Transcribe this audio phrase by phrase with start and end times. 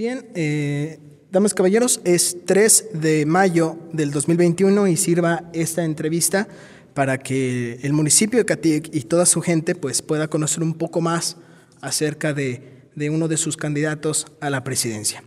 [0.00, 0.98] Bien, eh,
[1.30, 6.48] damas y caballeros, es 3 de mayo del 2021 y sirva esta entrevista
[6.94, 11.02] para que el municipio de Catic y toda su gente pues, pueda conocer un poco
[11.02, 11.36] más
[11.82, 15.22] acerca de, de uno de sus candidatos a la presidencia.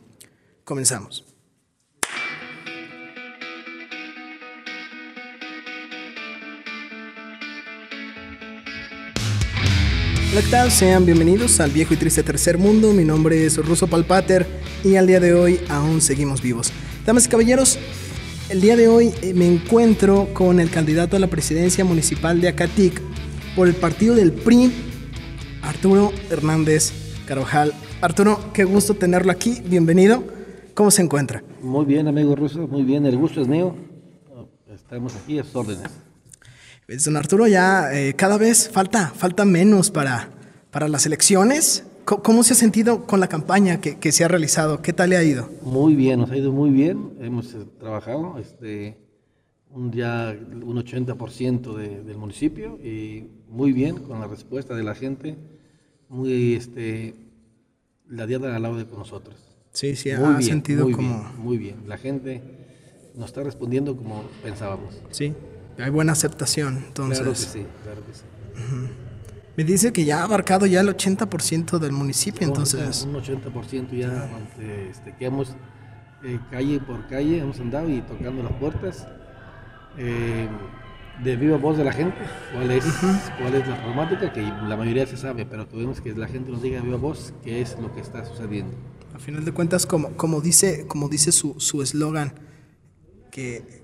[0.64, 1.24] Comenzamos.
[10.34, 10.72] Hola, ¿qué tal?
[10.72, 12.92] Sean bienvenidos al viejo y triste tercer mundo.
[12.92, 14.48] Mi nombre es Russo Palpater
[14.84, 16.72] y al día de hoy aún seguimos vivos.
[17.06, 17.80] Damas y caballeros,
[18.50, 22.50] el día de hoy eh, me encuentro con el candidato a la presidencia municipal de
[22.50, 23.02] Acatic
[23.56, 24.72] por el partido del PRI,
[25.62, 26.92] Arturo Hernández
[27.26, 27.74] Carvajal.
[28.02, 29.62] Arturo, qué gusto tenerlo aquí.
[29.66, 30.24] Bienvenido.
[30.74, 31.44] ¿Cómo se encuentra?
[31.62, 32.68] Muy bien, amigo Russo.
[32.68, 33.76] Muy bien, el gusto es mío.
[34.74, 35.90] Estamos aquí a sus órdenes.
[36.86, 40.30] Pues, don Arturo, ya eh, cada vez falta, falta menos para,
[40.72, 41.86] para las elecciones.
[42.06, 44.82] ¿Cómo, se ha sentido con la campaña que, que, se ha realizado?
[44.82, 45.50] ¿Qué tal le ha ido?
[45.62, 47.14] Muy bien, nos ha ido muy bien.
[47.22, 48.98] Hemos eh, trabajado este,
[49.70, 54.96] un, ya un 80% de, del municipio y muy bien con la respuesta de la
[54.96, 55.38] gente.
[56.10, 57.16] Muy, este,
[58.10, 59.36] la diada al lado de con nosotros.
[59.72, 61.20] Sí, sí, muy ha bien, sentido muy como...
[61.20, 62.42] Bien, muy bien, la gente
[63.16, 65.00] nos está respondiendo como pensábamos.
[65.12, 65.34] Sí,
[65.78, 67.20] hay buena aceptación, entonces.
[67.20, 68.24] Claro que sí, claro que sí.
[68.56, 69.03] Uh -huh.
[69.56, 73.04] Me dice que ya ha abarcado ya el 80% del municipio, entonces.
[73.04, 74.30] Un 80% ya,
[74.90, 75.56] este, que hemos
[76.24, 79.08] eh, calle por calle, hemos andado y tocando las puertas.
[79.98, 80.48] Eh,
[81.24, 82.18] de viva voz de la gente,
[82.52, 83.38] cuál es, uh -huh.
[83.38, 86.64] cuál es la problemática, que la mayoría se sabe, pero queremos que la gente nos
[86.64, 88.76] diga de viva voz qué es lo que está sucediendo.
[89.14, 92.34] A final de cuentas, como, como dice, como dice su eslogan,
[93.30, 93.84] que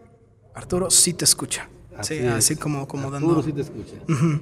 [0.54, 1.70] Arturo sí te escucha.
[1.98, 3.44] Así, sí, así como, como Arturo dando.
[3.44, 3.96] sí te escucha.
[4.08, 4.42] Uh -huh,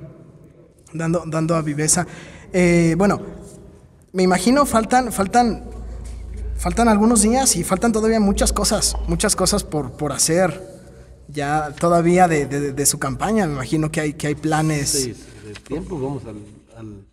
[0.94, 2.08] dando, dando a viveza.
[2.54, 3.22] Eh, bueno,
[4.14, 5.64] me imagino faltan, faltan,
[6.58, 10.78] faltan algunos días y faltan todavía muchas cosas, muchas cosas por, por hacer.
[11.30, 14.90] Ya todavía de, de, de, su campaña, me imagino que hay, que hay planes.
[14.90, 15.14] Sí,
[15.46, 16.38] de tiempo vamos al,
[16.78, 17.06] al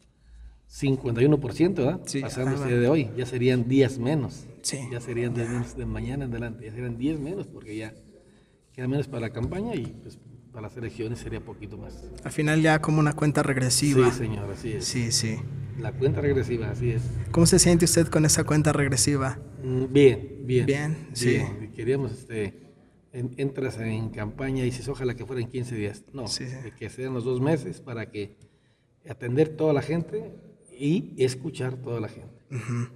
[0.70, 2.00] 51%, ¿verdad?
[2.06, 4.44] Sí, Pasando ah, de hoy, ya serían días menos.
[4.62, 4.78] Sí.
[4.90, 7.92] Ya serían de, de mañana en adelante, ya serían 10 menos porque ya
[8.72, 10.18] queda menos para la campaña y pues,
[10.54, 12.04] para las elecciones sería poquito más.
[12.22, 14.08] Al final ya como una cuenta regresiva.
[14.12, 14.84] Sí, señor, así es.
[14.84, 15.36] Sí, sí.
[15.80, 17.02] La cuenta regresiva, así es.
[17.32, 19.40] ¿Cómo se siente usted con esa cuenta regresiva?
[19.90, 20.64] Bien, bien.
[20.64, 21.30] Bien, sí.
[21.30, 21.72] Bien.
[21.74, 22.54] Queríamos, este,
[23.12, 26.04] en, entras en campaña y dices, ojalá que fuera en 15 días.
[26.12, 26.70] No, sí, sí.
[26.78, 28.36] que sean los dos meses para que
[29.08, 30.36] atender toda la gente
[30.70, 32.38] y escuchar toda la gente.
[32.52, 32.90] Uh -huh.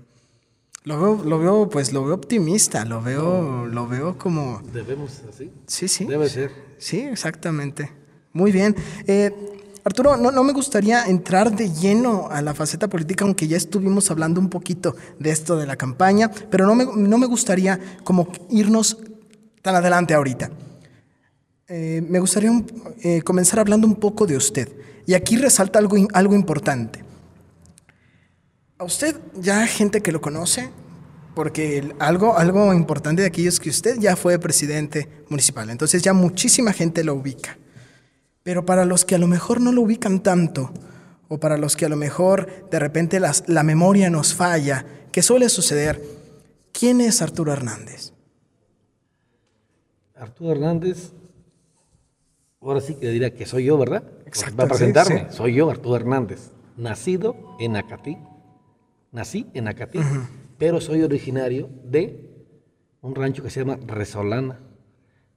[0.85, 4.63] Lo veo, lo veo, pues lo veo optimista, lo veo, lo veo como.
[4.73, 5.51] Debemos así.
[5.67, 6.05] Sí, sí.
[6.05, 6.51] Debe ser.
[6.79, 7.93] Sí, exactamente.
[8.33, 8.75] Muy bien.
[9.07, 9.33] Eh,
[9.85, 14.11] Arturo, no, no me gustaría entrar de lleno a la faceta política, aunque ya estuvimos
[14.11, 18.29] hablando un poquito de esto de la campaña, pero no me, no me gustaría como
[18.51, 18.99] irnos
[19.63, 20.51] tan adelante ahorita.
[21.69, 22.67] Eh, me gustaría un,
[23.03, 24.69] eh, comenzar hablando un poco de usted.
[25.07, 27.05] Y aquí resalta algo, algo importante.
[28.79, 30.71] A usted ya gente que lo conoce,
[31.35, 36.13] porque algo, algo importante de aquí es que usted ya fue presidente municipal, entonces ya
[36.13, 37.59] muchísima gente lo ubica.
[38.45, 40.73] Pero para los que a lo mejor no lo ubican tanto,
[41.27, 45.23] o para los que a lo mejor de repente las, la memoria nos falla, que
[45.23, 46.01] suele suceder,
[46.73, 48.13] ¿quién es Arturo Hernández?
[50.15, 51.13] Arturo Hernández,
[52.61, 54.05] ahora sí que diría que soy yo, ¿verdad?
[54.25, 54.57] Exacto.
[54.57, 55.37] Va a presentarme, sí, sí.
[55.37, 58.17] soy yo, Arturo Hernández, nacido en Acatí,
[59.19, 60.27] nací en Acatí, uh -huh.
[60.59, 62.01] pero soy originario de
[63.03, 64.61] un rancho que se llama Resolana.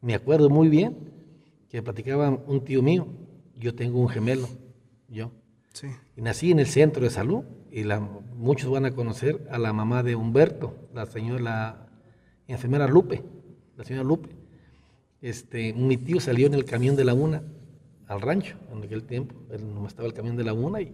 [0.02, 0.96] Me acuerdo muy bien
[1.68, 3.08] que platicaba un tío mío,
[3.58, 4.48] yo tengo un gemelo,
[5.08, 5.32] yo.
[5.74, 5.88] Sí.
[6.16, 9.74] Y nací en el centro de salud y la, muchos van a conocer a la
[9.74, 11.88] mamá de Humberto, la señora, la
[12.48, 13.24] enfermera Lupe,
[13.78, 14.30] la señora Lupe.
[15.22, 17.42] Este, mi tío salió en el camión de la una
[18.08, 20.94] al rancho en aquel tiempo, él no estaba el camión de la una y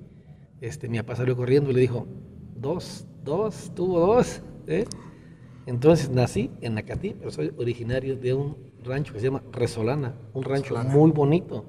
[0.62, 2.08] este, mi papá salió corriendo y le dijo,
[2.60, 4.42] dos, dos, tuvo dos.
[4.68, 4.86] ¿eh?
[5.66, 10.44] Entonces nací en Nacatí, pero soy originario de un rancho que se llama Resolana, un
[10.44, 11.66] rancho muy bonito.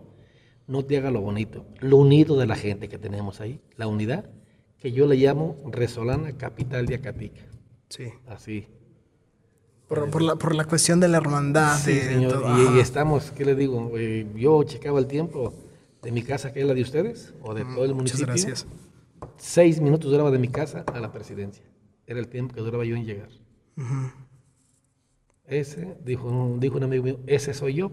[0.67, 4.31] No te haga lo bonito, lo unido de la gente que tenemos ahí, la unidad,
[4.79, 7.41] que yo le llamo Resolana, capital de Acatica.
[7.88, 8.05] Sí.
[8.26, 8.69] Así.
[9.88, 11.79] Por, por, la, por la cuestión de la hermandad.
[11.79, 12.32] Sí, de, señor.
[12.32, 12.75] todo.
[12.75, 13.93] Y, y, estamos, ¿qué le digo?
[13.96, 15.55] Eh, yo checaba el tiempo
[16.02, 18.26] de mi casa, que es la de ustedes, o de todo el municipio.
[18.26, 18.67] Muchas gracias.
[19.37, 21.65] Seis minutos duraba de mi casa a la presidencia.
[22.06, 23.29] Era el tiempo que duraba yo en llegar.
[23.76, 24.12] Uh -huh.
[25.47, 27.91] Ese, dijo, dijo un amigo mío, ese soy yo.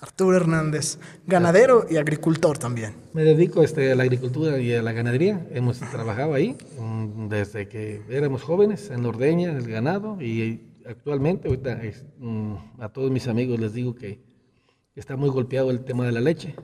[0.00, 2.94] Arturo Hernández, ganadero y agricultor también.
[3.12, 5.46] Me dedico este, a la agricultura y a la ganadería.
[5.52, 10.60] Hemos trabajado ahí mm, desde que éramos jóvenes en la ordeña, en el ganado y
[10.84, 11.80] actualmente ahorita
[12.18, 14.20] mm, a todos mis amigos les digo que
[14.96, 16.54] está muy golpeado el tema de la leche.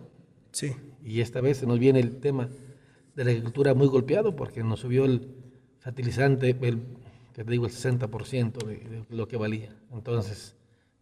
[0.53, 0.73] Sí.
[1.05, 2.51] Y esta vez se nos viene el tema
[3.21, 5.29] de la agricultura muy golpeado porque nos subió el
[5.79, 6.81] fertilizante, el,
[7.35, 9.77] que te digo, el 60% de, de lo que valía.
[9.93, 10.55] Entonces,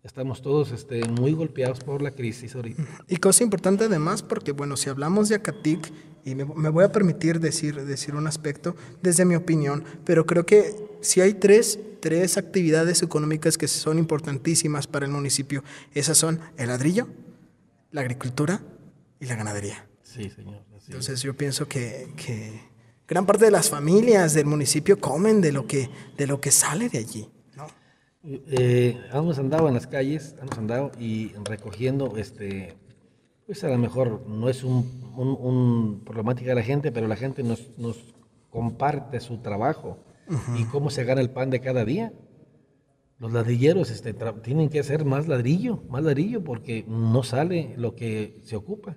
[0.02, 2.82] estamos todos este, muy golpeados por la crisis ahorita.
[3.06, 5.92] Y cosa importante además, porque bueno, si hablamos de Acatic,
[6.24, 10.44] y me, me, voy a permitir decir, decir un aspecto desde mi opinión, pero creo
[10.44, 15.62] que si hay tres, tres actividades económicas que son importantísimas para el municipio,
[15.94, 17.06] esas son el ladrillo,
[17.92, 18.60] la agricultura
[19.20, 19.86] y la ganadería.
[20.02, 20.67] Sí, señor.
[20.88, 22.62] Entonces yo pienso que, que,
[23.06, 26.88] gran parte de las familias del municipio comen de lo que, de lo que sale
[26.88, 27.28] de allí.
[28.24, 32.74] Eh, hemos andado en las calles, hemos andado y recogiendo, este,
[33.46, 37.16] pues a lo mejor no es un, un, un problemática de la gente, pero la
[37.16, 38.14] gente nos, nos
[38.50, 39.98] comparte su trabajo
[40.28, 40.60] uh -huh.
[40.60, 42.12] y cómo se gana el pan de cada día.
[43.18, 48.40] Los ladrilleros este, tienen que hacer más ladrillo, más ladrillo, porque no sale lo que
[48.44, 48.96] se ocupa.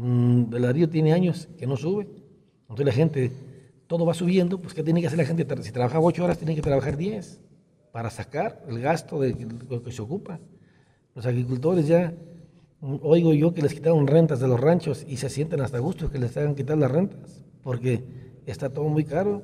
[0.00, 2.06] Mm, el ladrillo tiene años que no sube.
[2.62, 3.32] Entonces la gente,
[3.88, 5.44] todo va subiendo, pues ¿qué tiene que hacer la gente?
[5.62, 7.40] Si trabaja ocho horas, tiene que trabajar diez
[7.90, 9.34] para sacar el gasto de
[9.68, 10.38] lo que se ocupa.
[11.16, 12.14] Los agricultores ya,
[12.80, 16.20] oigo yo que les quitaron rentas de los ranchos y se sienten hasta gusto que
[16.20, 18.04] les hagan quitar las rentas, porque
[18.46, 19.42] está todo muy caro.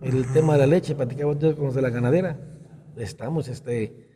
[0.00, 2.38] El tema de la leche, platicaba con los de la ganadera,
[2.96, 4.06] estamos, este,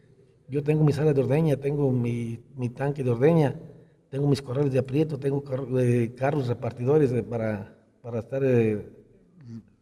[0.49, 3.57] yo tengo mi sala de ordeña, tengo mi, mi tanque de ordeña,
[4.11, 5.43] tengo mis corrales de aprieto, tengo
[5.79, 8.89] eh, carros repartidores de, para, para estar eh,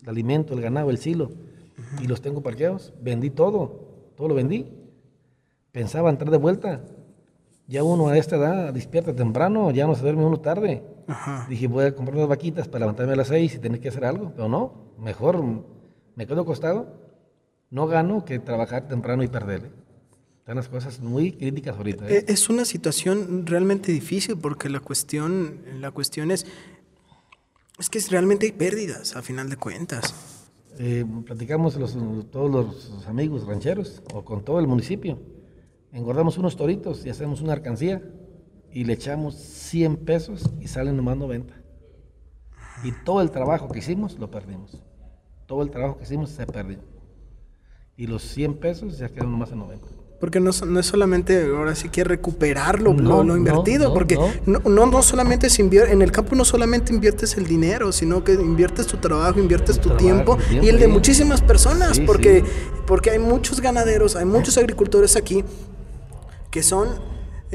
[0.03, 1.31] el alimento, el ganado, el silo
[2.01, 2.93] y los tengo parqueados.
[3.01, 4.67] Vendí todo, todo lo vendí.
[5.73, 6.83] Pensaba entrar de vuelta.
[7.67, 10.83] Ya uno a esta edad despierta temprano, ya no se duerme uno tarde.
[11.49, 14.05] Dije, voy a comprar unas vaquitas para levantarme a las seis y tener que hacer
[14.05, 14.33] algo.
[14.37, 15.43] Pero no, mejor
[16.15, 16.87] me quedo acostado.
[17.71, 19.71] No gano que trabajar temprano y perderle.
[20.45, 22.07] Están las cosas muy críticas ahorita.
[22.07, 22.27] ¿eh?
[22.29, 26.45] Es una situación realmente difícil porque la cuestión, la cuestión es,
[27.79, 30.15] es que realmente hay pérdidas a final de cuentas
[30.79, 31.97] eh, platicamos los,
[32.31, 35.19] todos los amigos rancheros o con todo el municipio.
[35.93, 38.03] Engordamos unos toritos y hacemos una alcancía
[38.73, 41.55] y le echamos 100 pesos y salen nomás 90.
[42.83, 44.83] Y todo el trabajo que hicimos lo perdimos.
[45.47, 46.81] Todo el trabajo que hicimos se perdió.
[47.97, 50.04] Y los 100 pesos ya quedaron nomás en 90.
[50.21, 53.95] Porque no, no, es solamente ahora sí que recuperar lo, no, lo, lo invertido, no,
[53.95, 54.17] porque
[54.47, 58.33] no, no, solamente se invierte, en el campo no solamente inviertes el dinero, sino que
[58.33, 62.47] inviertes tu trabajo, inviertes tu, tiempo, y el de muchísimas personas, sí, porque, sí.
[62.87, 65.45] porque hay muchos ganaderos, hay muchos agricultores aquí
[66.51, 66.89] que son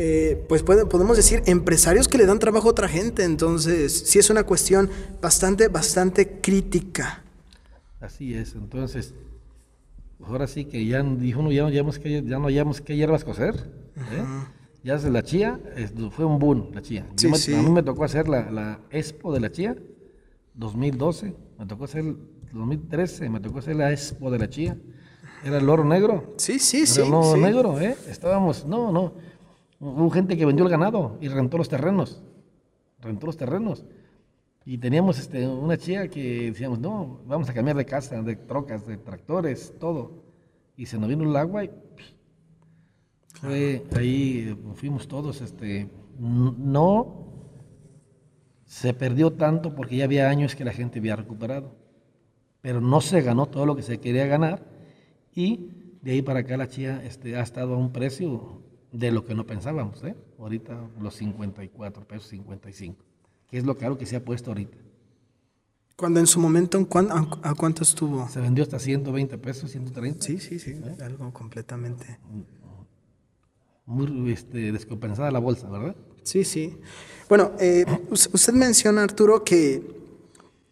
[0.01, 3.25] eh, pues puede, podemos decir, empresarios que le dan trabajo a otra gente.
[3.25, 4.89] Entonces, sí es una cuestión
[5.21, 7.21] bastante, bastante crítica.
[7.99, 9.13] Así es, entonces,
[10.25, 13.23] ahora sí que ya dijo uno, ya no hayamos que, ya no hayamos que hierbas
[13.23, 13.55] coser.
[13.95, 14.23] ¿eh?
[14.83, 17.05] Ya es la chía, es, fue un boom la chía.
[17.15, 17.53] Sí, me, sí.
[17.53, 19.75] A mí me tocó hacer la, la, expo de la chía,
[20.53, 22.15] 2012, me tocó hacer
[22.53, 24.77] 2013, me tocó hacer la expo de la chía.
[25.43, 26.33] Era el oro negro.
[26.37, 27.01] Sí, sí, sí.
[27.01, 27.39] El oro sí.
[27.39, 27.95] negro, ¿eh?
[28.07, 29.13] Estábamos, no, no.
[29.79, 32.21] Hubo gente que vendió el ganado y rentó los terrenos.
[32.99, 33.85] Rentó los terrenos.
[34.69, 38.85] Y teníamos este, una chía que decíamos, no, vamos a cambiar de casa, de trocas,
[38.85, 40.21] de tractores, todo.
[40.77, 41.71] Y se nos vino el agua y
[43.33, 47.33] fue ahí, fuimos todos, este, no
[48.63, 51.75] se perdió tanto porque ya había años que la gente había recuperado.
[52.61, 54.63] Pero no se ganó todo lo que se quería ganar
[55.33, 58.61] y de ahí para acá la chía este, ha estado a un precio
[58.91, 60.15] de lo que no pensábamos, ¿eh?
[60.37, 63.08] Ahorita los 54 pesos, 55
[63.49, 64.77] que es lo caro que se ha puesto ahorita.
[65.95, 66.87] Cuando en su momento,
[67.43, 68.29] ¿a cuánto estuvo?
[68.29, 70.25] Se vendió hasta 120 pesos, 130.
[70.25, 71.03] Sí, sí, sí, ¿Eh?
[71.03, 72.19] algo completamente.
[73.85, 75.95] Muy este, descompensada la bolsa, ¿verdad?
[76.23, 76.77] Sí, sí.
[77.27, 79.99] Bueno, eh, usted menciona, Arturo, que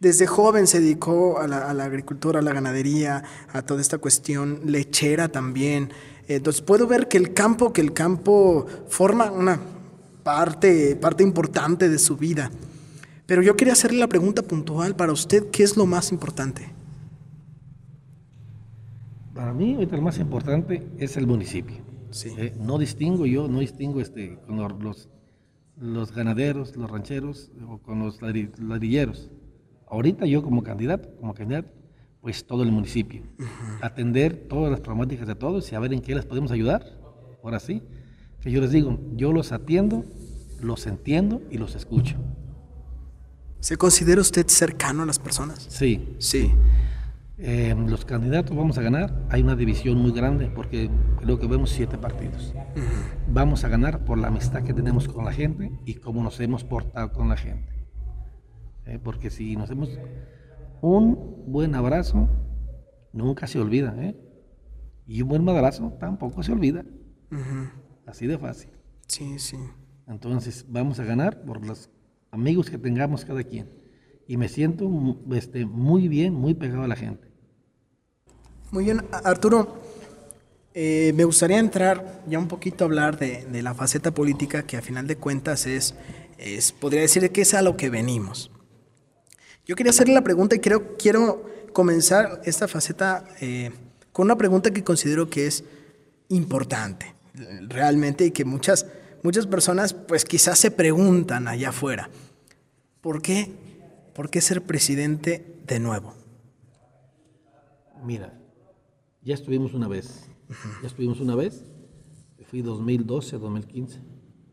[0.00, 3.98] desde joven se dedicó a la, a la, agricultura, a la ganadería, a toda esta
[3.98, 5.90] cuestión lechera también.
[6.26, 9.60] Entonces puedo ver que el campo, que el campo forma una
[10.22, 12.50] parte, parte importante de su vida.
[13.28, 16.72] Pero yo quería hacerle la pregunta puntual para usted, ¿qué es lo más importante?
[19.34, 21.76] Para mí, ahorita lo más importante es el municipio.
[22.10, 22.30] Sí.
[22.38, 25.10] Eh, no distingo yo, no distingo este, con los,
[25.76, 29.30] los ganaderos, los rancheros o con los ladrilleros.
[29.90, 31.68] Ahorita yo como candidato, como candidato,
[32.22, 33.24] pues todo el municipio.
[33.38, 33.78] Uh -huh.
[33.82, 36.82] Atender todas las problemáticas de todos y a ver en qué les podemos ayudar.
[37.44, 37.82] Ahora sí.
[38.40, 40.06] que yo les digo, yo los atiendo,
[40.62, 42.16] los entiendo y los escucho.
[43.60, 45.66] ¿Se considera usted cercano a las personas?
[45.68, 46.16] Sí.
[46.18, 46.52] Sí.
[47.40, 49.26] Eh, los candidatos vamos a ganar.
[49.30, 52.54] Hay una división muy grande porque creo que vemos siete partidos.
[53.28, 56.64] Vamos a ganar por la amistad que tenemos con la gente y cómo nos hemos
[56.64, 57.86] portado con la gente.
[58.86, 59.90] Eh, porque si nos hemos
[60.80, 62.28] un buen abrazo,
[63.12, 63.94] nunca se olvida.
[63.98, 64.16] ¿eh?
[65.06, 66.84] Y un buen madrazo tampoco se olvida.
[68.06, 68.70] Así de fácil.
[69.06, 69.58] Sí, sí.
[70.06, 71.90] Entonces vamos a ganar por los
[72.30, 73.68] amigos que tengamos cada quien.
[74.26, 74.90] Y me siento
[75.32, 77.28] este, muy bien, muy pegado a la gente.
[78.70, 79.80] Muy bien, Arturo.
[80.74, 84.82] Eh, me gustaría entrar ya un poquito a hablar de, la faceta política que a
[84.82, 85.94] final de cuentas es,
[86.36, 88.50] es, podría decir que es a lo que venimos.
[89.66, 93.70] Yo quería hacerle la pregunta y creo, quiero comenzar esta faceta eh,
[94.12, 95.64] con una pregunta que considero que es
[96.28, 97.14] importante
[97.68, 98.86] realmente y que muchas,
[99.22, 102.10] muchas personas pues quizás se preguntan allá afuera,
[103.00, 103.50] ¿por qué,
[104.14, 106.14] ¿por qué ser presidente de nuevo?
[108.04, 108.38] Mira,
[109.22, 110.28] ya estuvimos una vez,
[110.82, 111.64] ya estuvimos una vez,
[112.48, 114.00] fui 2012, 2015,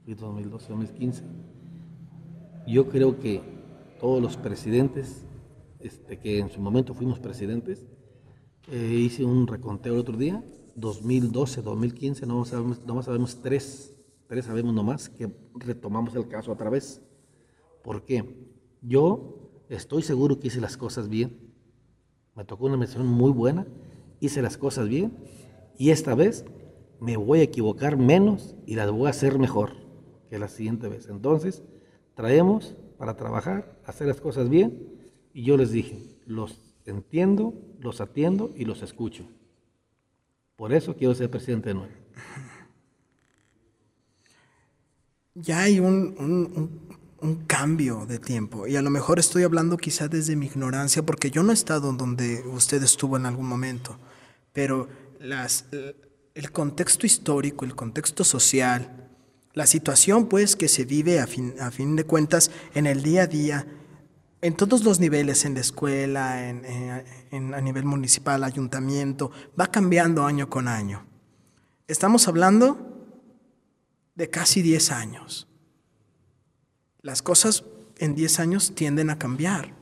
[0.04, 1.24] fui 2012, 2015.
[2.68, 3.42] Yo creo que
[4.00, 5.24] todos los presidentes,
[5.80, 7.86] este, que en su momento fuimos presidentes,
[8.70, 10.44] eh, hice un reconteo el otro día
[10.76, 13.96] 2012, 2015, no sabemos, no sabemos tres,
[14.28, 17.02] tres sabemos nomás que retomamos el caso otra vez.
[17.84, 18.24] ¿Por qué?
[18.82, 21.54] Yo estoy seguro que hice las cosas bien.
[22.36, 23.66] Me tocó una misión muy buena,
[24.20, 25.16] hice las cosas bien
[25.78, 26.46] y esta vez
[27.00, 29.74] me voy a equivocar menos y las voy a hacer mejor
[30.30, 31.08] que la siguiente vez.
[31.08, 31.64] Entonces,
[32.16, 34.96] traemos para trabajar, hacer las cosas bien
[35.34, 39.26] y yo les dije, los entiendo, los atiendo y los escucho.
[40.56, 41.94] Por eso quiero ser presidente de nuevo.
[45.36, 46.96] Ya hay un,
[47.48, 51.44] cambio de tiempo y a lo mejor estoy hablando quizá desde mi ignorancia porque yo
[51.44, 53.98] no he estado donde usted estuvo en algún momento,
[54.54, 54.88] pero
[55.20, 55.66] las,
[56.36, 59.10] el contexto histórico, el contexto social,
[59.54, 63.24] la situación pues que se vive a fin, a fin de cuentas en el día
[63.24, 63.68] a día,
[64.42, 70.50] en todos los niveles, en la escuela, en, a nivel municipal, ayuntamiento, va cambiando año
[70.50, 71.06] con año.
[71.88, 72.95] Estamos hablando
[74.16, 75.48] de casi 10 años.
[77.02, 77.64] Las cosas
[77.98, 79.74] en 10 años tienden a cambiar.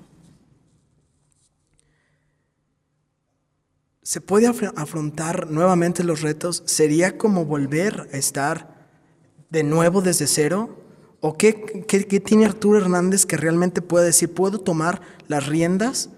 [4.01, 6.61] ¿Se puede afrontar nuevamente los retos?
[6.65, 8.89] ¿Sería como volver a estar
[9.49, 10.83] de nuevo desde cero?
[11.21, 11.53] ¿O qué,
[12.25, 16.09] tiene Arturo Hernández que realmente puede decir, puedo tomar las riendas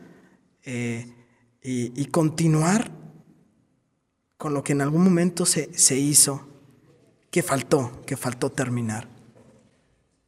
[0.64, 1.14] eh,
[1.62, 2.90] y, continuar
[4.38, 6.48] con lo que en algún momento se, hizo,
[7.36, 9.10] que faltó, que faltó terminar?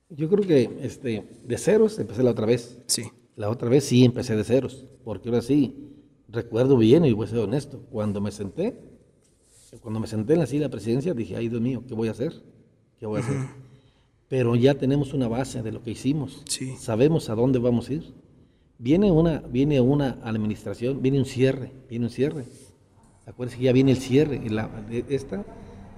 [0.09, 2.81] Yo creo que este, de ceros empecé la otra vez.
[2.87, 3.03] Sí.
[3.37, 5.93] La otra vez sí empecé de ceros, porque ahora sí,
[6.27, 8.77] recuerdo bien y voy a ser honesto, cuando me senté,
[9.79, 12.11] cuando me senté en la silla de presidencia, dije, ay Dios mío, ¿qué voy a
[12.11, 12.33] hacer?
[12.99, 13.37] ¿Qué voy a hacer?
[14.27, 16.43] pero ya tenemos una base de lo que hicimos.
[16.77, 18.13] Sabemos a dónde vamos a ir.
[18.79, 22.43] Viene una, viene una administración, viene un cierre, viene un cierre.
[23.25, 24.41] Acuérdense que ya viene el cierre.
[25.07, 25.45] esta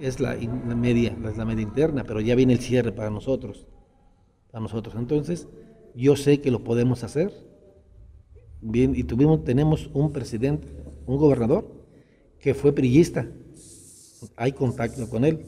[0.00, 0.36] es la,
[0.76, 3.66] media, es la media interna, pero ya viene el cierre para nosotros.
[4.50, 4.94] Para nosotros.
[4.96, 5.48] Entonces,
[5.94, 7.32] yo sé que lo podemos hacer.
[8.60, 10.68] Bien, y tuvimos, tenemos un presidente,
[11.06, 11.66] un gobernador,
[12.38, 13.26] que fue prillista.
[14.36, 15.44] Hay contacto con él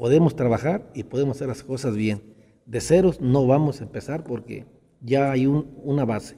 [0.00, 2.22] podemos trabajar y podemos hacer las cosas bien.
[2.64, 4.64] De ceros no vamos a empezar porque
[5.02, 6.36] ya hay una base.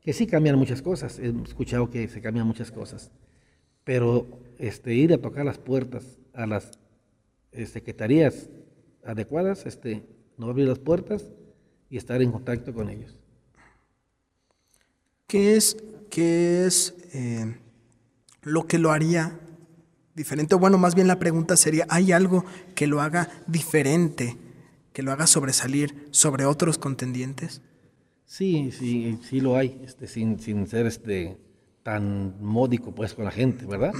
[0.00, 3.12] Que sí cambian muchas cosas, he escuchado que se cambian muchas cosas,
[3.84, 4.26] pero
[4.58, 6.72] este, ir a tocar las puertas a las
[7.52, 8.48] eh, secretarías
[9.04, 10.04] adecuadas, este,
[10.36, 11.24] no abrir las puertas
[11.88, 13.16] y estar en contacto con ellos.
[15.26, 15.76] ¿Qué es,
[16.10, 17.56] qué es eh,
[18.42, 19.38] lo que lo haría
[20.14, 20.54] diferente?
[20.54, 22.44] Bueno, más bien la pregunta sería, ¿hay algo
[22.74, 24.36] que lo haga diferente,
[24.92, 27.62] que lo haga sobresalir sobre otros contendientes?
[28.24, 31.36] Sí, sí, sí lo hay, este, sin, sin ser este
[31.82, 33.92] tan módico pues con la gente, ¿verdad?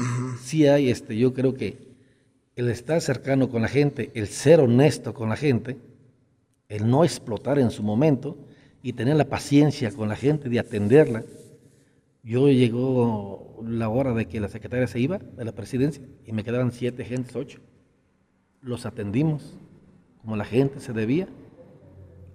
[0.42, 1.89] Sí hay, este, yo creo que
[2.56, 5.76] el estar cercano con la gente, el ser honesto con la gente,
[6.68, 8.36] el no explotar en su momento
[8.82, 11.24] y tener la paciencia con la gente de atenderla,
[12.22, 16.44] yo llegó la hora de que la secretaria se iba de la presidencia y me
[16.44, 17.60] quedaban siete gentes, ocho.
[18.60, 19.56] Los atendimos
[20.20, 21.28] como la gente se debía.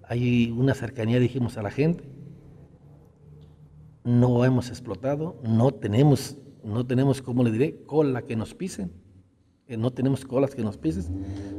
[0.02, 2.04] Hay una cercanía, dijimos, a la gente.
[4.04, 8.90] No hemos explotado, no tenemos, no tenemos, como le diré, cola que nos pisen.
[9.68, 11.08] No tenemos colas que nos pises,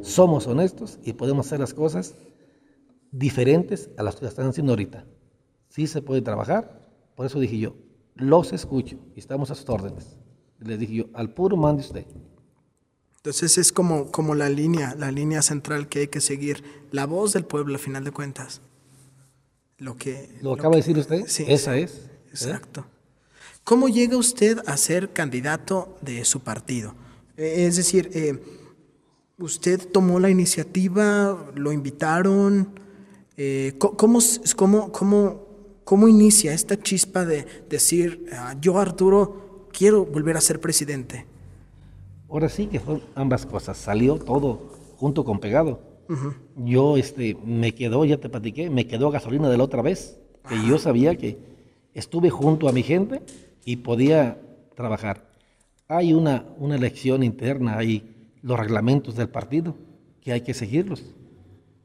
[0.02, 2.16] somos honestos y podemos hacer las cosas
[3.12, 5.06] diferentes a las que están haciendo ahorita.
[5.70, 7.76] Sí se puede trabajar, por eso dije yo,
[8.16, 10.16] los escucho y estamos a sus órdenes.
[10.60, 12.06] Les dije yo, al puro mande usted.
[13.18, 17.34] Entonces es como, como la línea, la línea central que hay que seguir, la voz
[17.34, 18.62] del pueblo a final de cuentas.
[19.78, 20.30] Lo que...
[20.42, 21.26] ¿Lo, acaba de decir usted?
[21.28, 21.46] Sí.
[21.48, 21.94] Esa es.
[21.94, 22.10] ¿eh?
[22.30, 22.86] Exacto.
[23.64, 26.96] ¿Cómo llega usted a ser candidato de su partido?
[27.38, 28.39] Eh, es decir, eh,
[29.38, 31.51] ¿usted tomó la iniciativa?
[31.56, 32.79] ¿Lo invitaron?
[33.38, 34.20] Eh, ¿cómo,
[34.56, 35.48] cómo, cómo,
[35.84, 41.27] cómo, inicia esta chispa de decir, ah, yo Arturo quiero volver a ser presidente?
[42.27, 45.79] Ahora sí que fueron ambas cosas, salió todo junto con pegado.
[46.56, 50.17] Yo este, me quedó, ya te platiqué, me quedó gasolina de la otra vez,
[50.48, 51.38] que yo sabía que
[51.94, 53.22] estuve junto a mi gente
[53.65, 54.39] y podía
[54.74, 55.27] trabajar.
[55.88, 59.75] Hay una, una elección interna, hay los reglamentos del partido
[60.22, 61.15] que hay que seguirlos.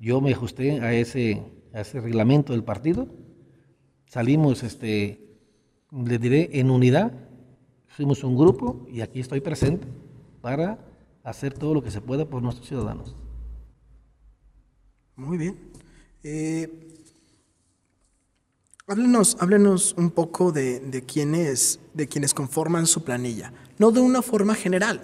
[0.01, 1.43] Yo me ajusté a ese,
[1.73, 3.07] a ese reglamento del partido,
[4.07, 5.39] salimos, este,
[5.93, 7.13] le diré, en unidad,
[7.87, 9.87] fuimos un grupo y aquí estoy presente
[10.41, 10.79] para
[11.23, 13.15] hacer todo lo que se pueda por nuestros ciudadanos.
[15.15, 15.71] Muy bien.
[16.25, 16.93] Eh,
[18.89, 23.53] Háblenos, háblenos un poco de, de, quienes, de quienes conforman su planilla.
[23.79, 25.03] No de una forma general,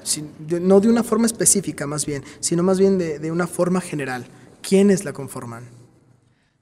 [0.60, 4.26] no de una forma específica más bien, sino más bien de, de, una forma general.
[4.62, 5.64] ¿Quiénes la conforman?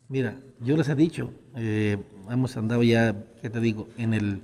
[0.09, 1.97] Mira, yo les he dicho, eh,
[2.31, 3.89] hemos andado ya, ¿qué te digo?
[3.97, 4.43] En, el,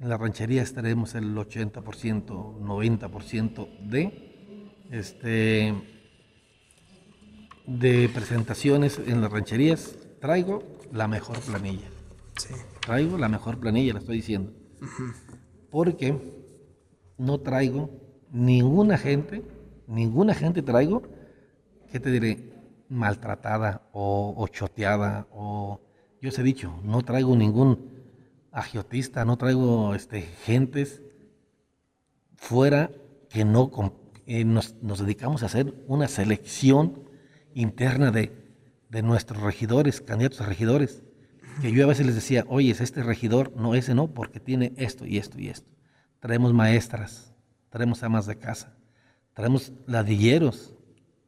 [0.00, 5.74] en la ranchería estaremos el 80%, 90% de, este,
[7.66, 9.94] de presentaciones en las rancherías.
[10.20, 11.88] Traigo la mejor planilla.
[12.36, 12.54] Sí.
[12.80, 14.52] Traigo la mejor planilla, la estoy diciendo.
[15.70, 16.45] Porque
[17.18, 17.90] no traigo
[18.30, 19.42] ninguna gente,
[19.86, 21.02] ninguna gente traigo,
[21.90, 22.52] ¿qué te diré?
[22.88, 25.80] Maltratada o, choteada o...
[26.20, 27.90] Yo os he dicho, no traigo ningún
[28.50, 31.02] agiotista, no traigo este, gentes
[32.36, 32.90] fuera
[33.28, 33.70] que no
[34.26, 37.04] eh, nos, dedicamos a hacer una selección
[37.54, 38.46] interna de
[38.88, 41.02] de nuestros regidores, candidatos a regidores,
[41.60, 44.72] que yo a veces les decía, oye, es este regidor, no, ese no, porque tiene
[44.76, 45.70] esto y esto y esto.
[46.26, 47.32] Traemos maestras,
[47.70, 48.74] traemos amas de casa,
[49.32, 50.74] traemos ladilleros,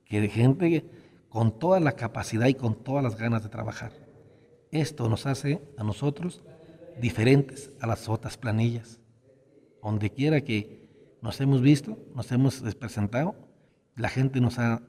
[0.05, 0.91] que gente
[1.29, 3.93] con toda la capacidad y con todas las ganas de trabajar.
[4.73, 6.43] Esto nos hace a nosotros
[7.01, 8.99] diferentes a las otras planillas.
[9.85, 10.89] Donde quiera que
[11.23, 13.37] nos hemos visto, nos hemos presentado,
[13.95, 14.83] la gente nos ha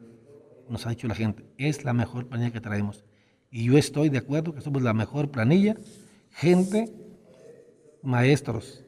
[0.67, 3.05] nos ha dicho la gente, es la mejor planilla que traemos.
[3.51, 5.75] Y yo estoy de acuerdo que somos la mejor planilla.
[6.31, 6.91] Gente,
[8.01, 8.83] maestros,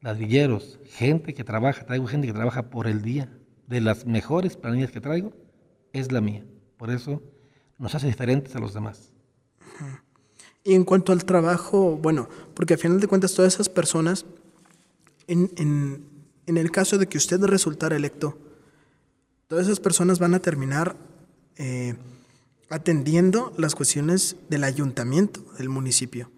[0.00, 3.32] ladrilleros, gente que trabaja, traigo gente que trabaja por el día.
[3.66, 5.32] De las mejores planillas que traigo,
[5.92, 6.44] es la mía.
[6.76, 7.22] Por eso
[7.78, 9.12] nos hace diferentes a los demás.
[10.64, 14.26] Y en cuanto al trabajo, bueno, porque al final de cuentas todas esas personas,
[15.26, 16.04] en, en,
[16.46, 18.36] en el caso de que usted resultara electo,
[19.50, 20.94] Todas esas personas van a terminar
[21.56, 21.96] eh,
[22.68, 26.30] atendiendo las cuestiones del ayuntamiento, del municipio.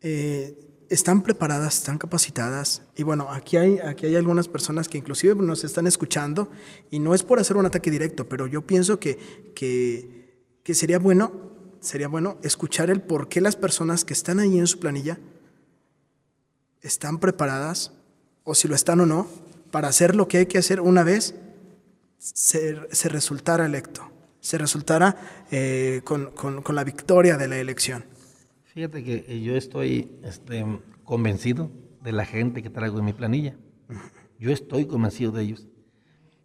[0.00, 0.56] Eh,
[0.88, 2.82] están preparadas, están capacitadas.
[2.96, 6.50] Y bueno, aquí hay, aquí hay algunas personas que inclusive nos están escuchando
[6.90, 10.98] y no es por hacer un ataque directo, pero yo pienso que, que, que sería
[10.98, 11.32] bueno,
[11.80, 15.18] sería bueno escuchar el por qué las personas que están ahí en su planilla
[16.82, 17.92] están preparadas,
[18.44, 19.26] o si lo están o no,
[19.70, 21.34] para hacer lo que hay que hacer una vez
[22.18, 24.08] se, se resultara electo,
[24.40, 28.04] se resultara eh, con, con, con, la victoria de la elección.
[28.76, 30.62] Fíjate que eh, yo estoy este,
[31.02, 31.70] convencido
[32.02, 33.56] de la gente que traigo en mi planilla.
[34.38, 35.66] Yo estoy convencido de ellos.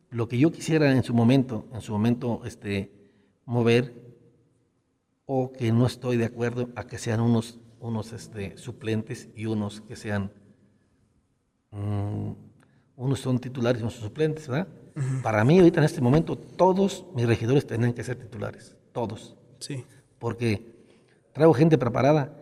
[0.09, 2.89] Lo que yo quisiera en su momento, en su momento, este,
[3.43, 4.15] mover,
[5.25, 9.81] o que no estoy de acuerdo a que sean unos, unos este, suplentes y unos
[9.81, 10.31] que sean,
[11.71, 12.33] um,
[12.95, 14.69] unos son titulares y unos son suplentes, ¿verdad?
[15.21, 18.77] Para mí, ahorita en este momento, todos mis regidores tienen que ser titulares.
[18.93, 19.35] Todos.
[19.59, 19.83] Sí.
[20.17, 20.70] Porque
[21.33, 22.33] traigo gente preparada.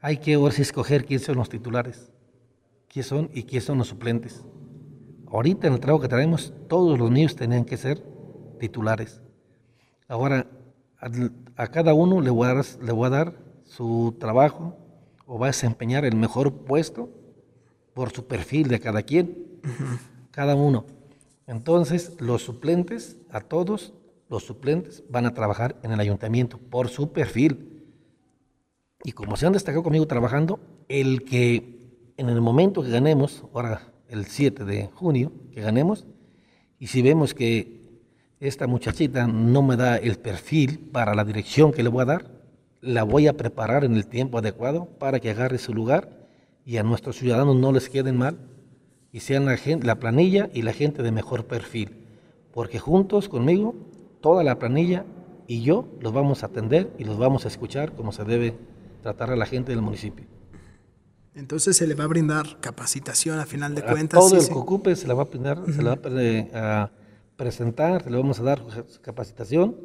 [0.00, 2.10] Hay que ahora escoger quiénes son los titulares,
[2.88, 4.44] quiénes son y quiénes son los suplentes.
[5.26, 8.02] Ahorita en el trabajo que traemos, todos los niños tenían que ser
[8.58, 9.20] titulares.
[10.08, 10.46] Ahora,
[11.56, 13.34] a, cada uno le voy, a dar, le voy a dar
[13.64, 14.76] su trabajo
[15.26, 17.10] o va a desempeñar el mejor puesto
[17.92, 19.60] por su perfil de cada quien,
[20.30, 20.86] cada uno.
[21.46, 23.92] Entonces, los suplentes, a todos
[24.28, 27.77] los suplentes van a trabajar en el ayuntamiento por su perfil.
[29.04, 31.78] Y como se han destacado conmigo trabajando, el que
[32.16, 36.06] en el momento que ganemos, ahora el 7 de junio, que ganemos,
[36.80, 37.78] Y si vemos que
[38.40, 42.38] esta muchachita no me da el perfil para la dirección que le voy a dar,
[42.80, 46.28] la voy a preparar en el tiempo adecuado para que agarre su lugar
[46.64, 48.38] y a nuestros ciudadanos no les queden mal
[49.10, 51.96] y sean la, planilla y la gente de mejor perfil.
[52.52, 53.74] Porque juntos conmigo,
[54.20, 55.04] toda la planilla
[55.46, 58.54] y yo los vamos a atender y los vamos a escuchar como se debe
[59.02, 60.26] tratar a la gente del municipio.
[61.34, 64.18] Entonces se le va a brindar capacitación a final de A cuentas.
[64.18, 64.48] todo sí, el sí.
[64.48, 65.98] que ocupe se le va a, brindar, se le va
[66.82, 66.90] a
[67.36, 68.64] presentar, se le vamos a dar
[69.02, 69.76] capacitación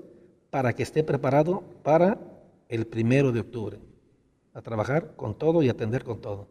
[0.50, 2.18] para que esté preparado para
[2.70, 3.80] el primero de octubre,
[4.54, 6.48] a trabajar con todo y atender con todo.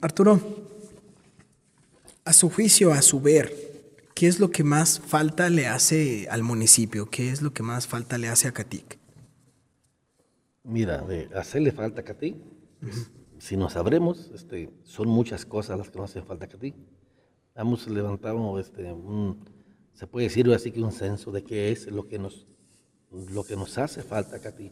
[0.00, 0.40] Arturo,
[2.24, 3.52] a su juicio, a su ver,
[4.14, 7.10] ¿qué es lo que más falta le hace al municipio?
[7.10, 9.01] ¿Qué es lo que más falta le hace a Catic?
[10.64, 12.36] Mira, hacerle falta a ti,
[13.38, 16.72] si nos sabremos, este, son muchas cosas las que nos hacen falta a ti.
[17.56, 18.94] Hemos levantado, este,
[19.92, 22.46] se puede decir así que un censo de qué es lo que nos,
[23.10, 24.70] lo que nos hace falta a ti.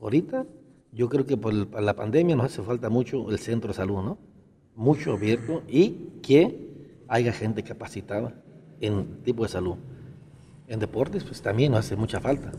[0.00, 0.44] Ahorita,
[0.92, 4.02] yo creo que por por la pandemia nos hace falta mucho el centro de salud,
[4.02, 4.18] ¿no?
[4.74, 8.34] Mucho abierto y que haya gente capacitada
[8.80, 9.76] en tipo de salud.
[10.66, 12.50] En deportes, pues también nos hace mucha falta.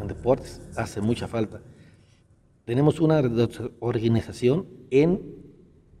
[0.00, 1.60] En deportes hace mucha falta.
[2.64, 3.22] Tenemos una
[3.80, 5.20] organización en,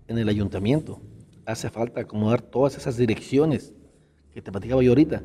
[0.08, 1.00] en el ayuntamiento.
[1.46, 3.72] Hace falta acomodar todas esas direcciones
[4.32, 5.22] que te platicaba yo ahorita.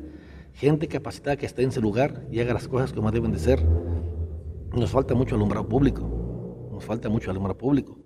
[0.54, 3.62] Gente capacitada que esté en ese lugar y haga las cosas como deben de ser.
[4.72, 6.68] Nos falta mucho alumbrado público.
[6.72, 7.98] Nos falta mucho alumbrado público.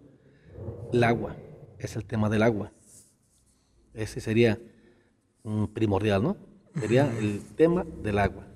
[0.93, 1.37] El agua.
[1.79, 2.73] Es el tema del agua.
[3.95, 4.61] Ese sería
[5.45, 6.37] mm, primordial, ¿no?
[6.79, 8.47] Sería el tema del agua.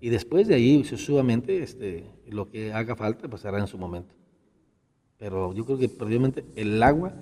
[0.00, 4.14] Y después de ahí, sucesivamente, este, lo que haga falta, pues será en su momento.
[5.20, 7.12] Pero yo creo que previamente el agua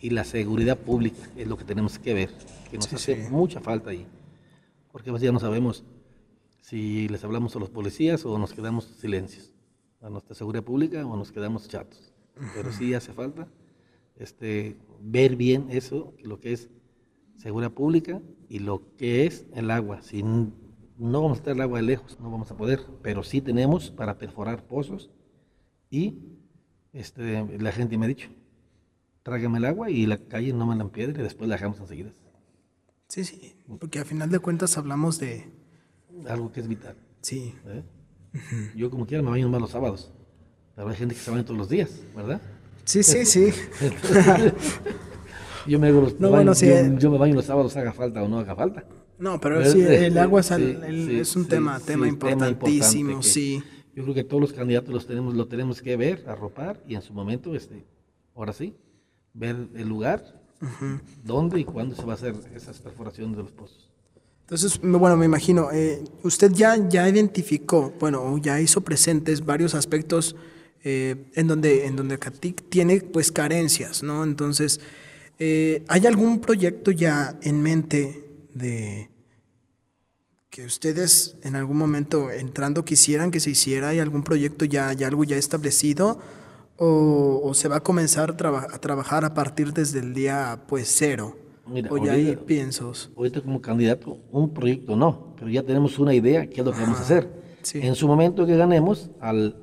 [0.00, 2.30] y la seguridad pública es lo que tenemos que ver,
[2.70, 3.30] que nos Sí, hace sí.
[3.30, 4.06] mucha falta ahí.
[4.92, 5.84] Porque pues ya no sabemos
[6.62, 9.52] si les hablamos a los policías o nos quedamos silencios
[10.00, 12.12] a nuestra seguridad pública o nos quedamos chatos.
[12.54, 13.48] Pero sí hace falta
[14.16, 16.70] este, ver bien eso, lo que es
[17.36, 20.02] seguridad pública y lo que es el agua.
[20.02, 20.52] Si no
[21.22, 24.18] vamos a estar el agua de lejos, no vamos a poder, pero sí tenemos para
[24.18, 25.10] perforar pozos
[25.90, 26.14] y
[26.92, 28.28] este, la gente me ha dicho,
[29.22, 32.10] tráigame el agua y la calle no me la piedra y después la dejamos enseguida.
[33.08, 35.48] Sí, sí, porque a final de cuentas hablamos de...
[36.28, 36.96] Algo que es vital.
[37.22, 37.82] Sí, ¿eh?
[38.76, 40.12] Yo como quiera me baño más los sábados,
[40.76, 42.40] pero hay gente que se baña todos los días, ¿verdad?
[42.84, 43.52] sí, sí, sí.
[45.66, 46.96] Yo me, hago los- No, baño- bueno, sí, yo, eh.
[46.98, 48.84] yo me baño los sábados, haga falta o no haga falta.
[49.18, 49.72] No, pero ¿Verdad?
[49.72, 53.62] sí, el agua es, Sí, el- es un tema, tema importantísimo, que sí.
[53.94, 57.02] Yo creo que todos los candidatos los tenemos, lo tenemos que ver, arropar y en
[57.02, 57.84] su momento, este,
[58.34, 58.74] ahora sí,
[59.34, 60.40] ver el lugar,
[61.24, 63.90] dónde y cuándo se va a hacer esas perforaciones de los pozos.
[64.42, 70.34] Entonces, bueno, me imagino, eh, usted ya, ya identificó, bueno, ya hizo presentes varios aspectos
[70.82, 74.24] eh, en donde, en donde Catic tiene pues carencias, ¿no?
[74.24, 74.80] Entonces,
[75.38, 78.24] eh, ¿hay algún proyecto ya en mente
[78.54, 79.09] de
[80.50, 83.90] que ustedes en algún momento entrando quisieran que se hiciera?
[83.90, 86.18] ¿Hay algún proyecto ya, ya algo ya establecido?
[86.76, 90.62] ¿O, o se va a comenzar a, traba- a trabajar a partir desde el día
[90.66, 91.36] pues cero?
[91.66, 93.10] Mira, ¿O ya hay ahorita- piensos?
[93.16, 96.80] Ahorita como candidato, un proyecto no, pero ya tenemos una idea qué es lo que
[96.80, 97.28] vamos a hacer.
[97.62, 97.78] sí.
[97.82, 99.56] En su momento que ganemos, al,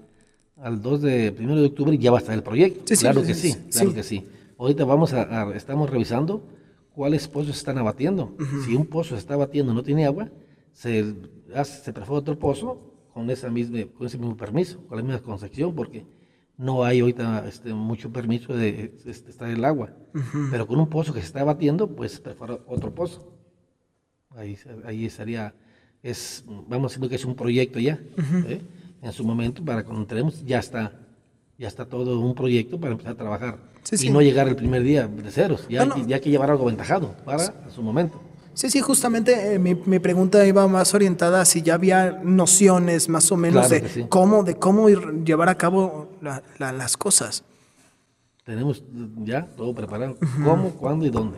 [0.55, 2.83] al 2 de primero de octubre ya va a estar el proyecto.
[2.85, 4.25] Sí, claro sí, que sí, claro que sí.
[4.57, 6.47] Ahorita vamos a, a- estamos revisando
[6.93, 8.35] cuáles pozos se están abatiendo.
[8.65, 10.29] Si un pozo se está abatiendo no tiene agua,
[10.77, 11.15] se,
[11.55, 15.19] hace, se perfora otro pozo con, esa misma, con ese mismo permiso, con la misma
[15.23, 16.05] concesión, porque
[16.55, 19.89] no hay ahorita este, mucho permiso de este, estar el agua.
[20.51, 23.33] Pero con un pozo que se está abatiendo, pues se perfora otro pozo.
[24.35, 25.55] Ahí, ahí sería,
[26.03, 27.99] es, vamos haciendo que es un proyecto ya,
[28.47, 28.61] ¿eh?
[29.01, 30.93] en su momento, para cuando entremos, ya está,
[31.57, 33.57] ya está todo un proyecto para empezar a trabajar.
[33.81, 36.07] Sí, y no llegar el primer día de ceros, ya, No, no.
[36.07, 38.21] ya hay que llevar algo aventajado para su momento.
[38.57, 43.07] Sí, sí, justamente eh, mi, mi pregunta iba más orientada a si ya había nociones
[43.07, 44.05] más o menos Claro de sí.
[44.09, 47.43] cómo, de cómo ir- llevar a cabo la- la- las cosas.
[48.43, 48.83] Tenemos
[49.23, 51.37] ya todo preparado, cómo, cuándo y dónde.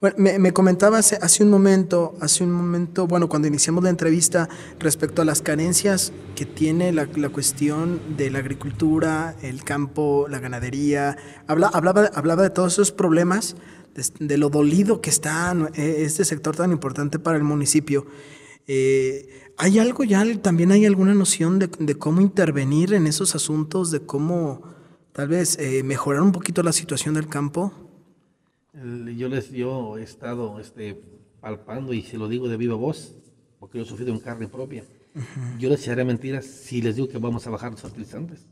[0.00, 3.90] Bueno, me, me comentaba hace, hace un momento, hace un momento, bueno, cuando iniciamos la
[3.90, 10.26] entrevista, respecto a las carencias que tiene la, la cuestión de la agricultura, el campo,
[10.28, 11.16] la ganadería.
[11.48, 13.56] Habla, hablaba, hablaba de todos esos problemas,
[13.94, 18.06] de, de lo dolido que está eh, este sector tan importante para el municipio.
[18.66, 23.90] Eh, ¿Hay algo ya, también hay alguna noción de, de cómo intervenir en esos asuntos,
[23.90, 24.62] de cómo
[25.12, 27.72] tal vez eh, mejorar un poquito la situación del campo?
[29.16, 31.00] Yo les yo he estado este,
[31.40, 33.14] palpando y se lo digo de viva voz,
[33.60, 34.84] porque yo he sufrido en carne propia.
[35.58, 38.46] Yo les echaría mentiras si les digo que vamos a bajar los fertilizantes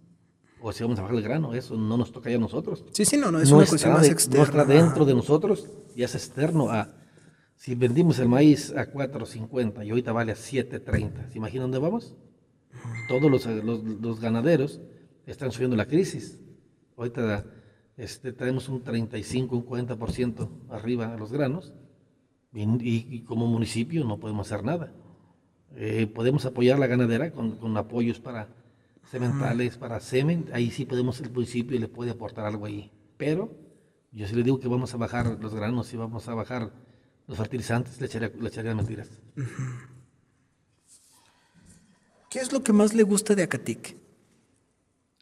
[0.63, 2.85] o si vamos a bajar el grano, eso no nos toca ya a nosotros.
[2.93, 4.39] Sí, sí, no, no es una cuestión más externa.
[4.39, 6.95] No está dentro de nosotros, ya es externo a...
[7.57, 12.17] Si vendimos el maíz a 4.50 y ahorita vale a 7.30, ¿se imaginan dónde vamos?
[13.09, 14.81] Todos los, los, ganaderos
[15.27, 16.41] están subiendo la crisis.
[16.97, 17.45] Ahorita
[17.99, 21.75] este, tenemos un 35, un 40% arriba a los granos
[22.53, 24.95] y, como municipio no podemos hacer nada.
[25.77, 28.49] Eh, podemos apoyar la ganadera con, con apoyos para
[29.09, 32.91] sementales, para semen, ahí sí podemos el municipio y le puede aportar algo ahí.
[33.17, 33.55] Pero
[34.13, 36.73] yo sí le digo que vamos a bajar los granos y vamos a bajar
[37.27, 39.09] los fertilizantes, le echaría, mentiras.
[42.29, 43.97] ¿Qué es lo que más le gusta de Acatic?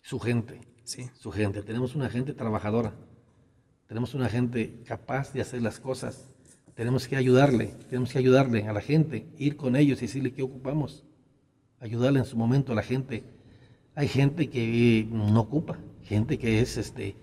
[0.02, 0.60] Su gente.
[0.84, 1.10] Sí.
[1.14, 1.62] Su gente.
[1.62, 2.94] Tenemos una gente trabajadora.
[3.86, 6.28] Tenemos una gente capaz de hacer las cosas.
[6.74, 10.42] Tenemos que ayudarle, tenemos que ayudarle a la gente, ir con ellos y decirle qué
[10.42, 11.04] ocupamos.
[11.80, 13.24] Ayudarle en su momento a la gente
[13.98, 17.16] hay gente que no ocupa, gente que es, este,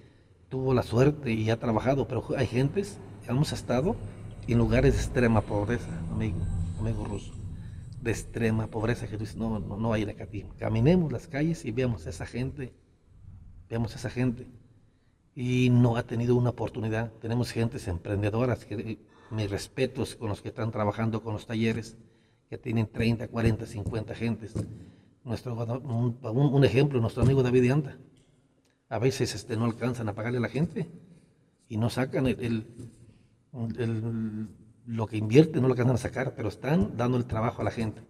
[0.49, 3.95] tuvo la suerte y ha trabajado, pero hay gentes hemos estado
[4.45, 6.37] en lugares de extrema pobreza, amigo,
[6.77, 7.31] amigo ruso,
[8.01, 10.27] de extrema pobreza, que tú dices, no, no, no hay acá.
[10.59, 12.73] Caminemos las calles y veamos a esa gente,
[13.69, 14.45] veamos a esa gente.
[15.33, 17.09] Y no ha tenido una oportunidad.
[17.21, 18.99] Tenemos gentes emprendedoras, que,
[19.31, 21.95] mis respetos con los que están trabajando con los talleres,
[22.49, 24.53] que tienen 30, 40, 50 gentes
[25.25, 27.97] nuestro, un, ejemplo, nuestro amigo David Anda.
[28.87, 30.87] A veces este, no alcanzan a pagarle a la gente
[31.67, 32.67] y no sacan el,
[34.85, 37.71] lo que invierte, no lo alcanzan a sacar, pero están dando el trabajo a la
[37.71, 38.01] gente.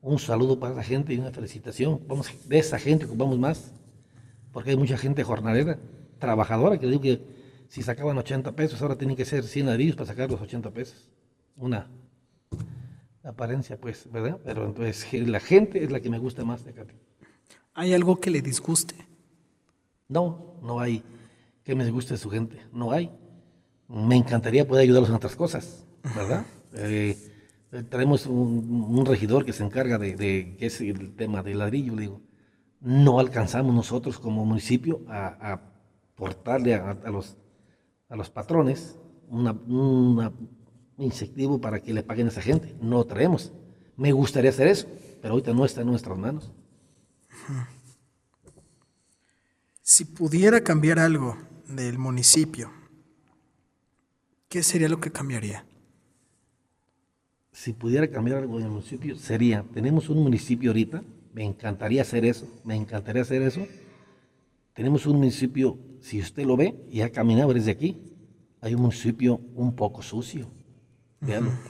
[0.00, 2.00] Un saludo para la gente y una felicitación.
[2.08, 3.72] Vamos, de esa gente ocupamos más,
[4.52, 5.78] porque hay mucha gente jornalera,
[6.18, 7.20] trabajadora, que digo que
[7.68, 11.10] si sacaban 80 pesos, ahora tienen que ser 100 ladrillos para sacar los 80 pesos.
[11.56, 11.90] Una
[13.26, 14.38] apariencia, pues, ¿verdad?
[14.44, 16.86] Pero entonces la gente es la que me gusta más de acá.
[17.74, 18.94] ¿Hay algo que le disguste?
[20.08, 21.02] No, no hay
[21.66, 23.10] que me disguste su gente, no hay.
[23.88, 25.84] Me encantaría poder ayudarlos en otras cosas,
[26.14, 26.46] ¿verdad?
[26.78, 27.16] Eh,
[27.88, 30.14] tenemos un, regidor que se encarga de,
[30.58, 32.20] que es el tema del ladrillo, digo,
[32.80, 35.62] no alcanzamos nosotros como municipio a,
[36.12, 37.38] aportarle a, los,
[38.10, 40.32] a los patrones una, una
[40.98, 42.74] incentivo para que le paguen a esa gente.
[42.80, 43.52] No lo traemos.
[43.96, 44.86] Me gustaría hacer eso,
[45.20, 46.50] pero ahorita no está en nuestras manos.
[49.82, 51.36] Si pudiera cambiar algo
[51.68, 52.70] del municipio,
[54.48, 55.64] ¿qué sería lo que cambiaría?
[57.52, 62.46] Si pudiera cambiar algo del municipio, sería, tenemos un municipio ahorita, me encantaría hacer eso,
[62.64, 63.66] me encantaría hacer eso.
[64.74, 67.96] Tenemos un municipio, si usted lo ve y ha caminado desde aquí,
[68.60, 70.50] hay un municipio un poco sucio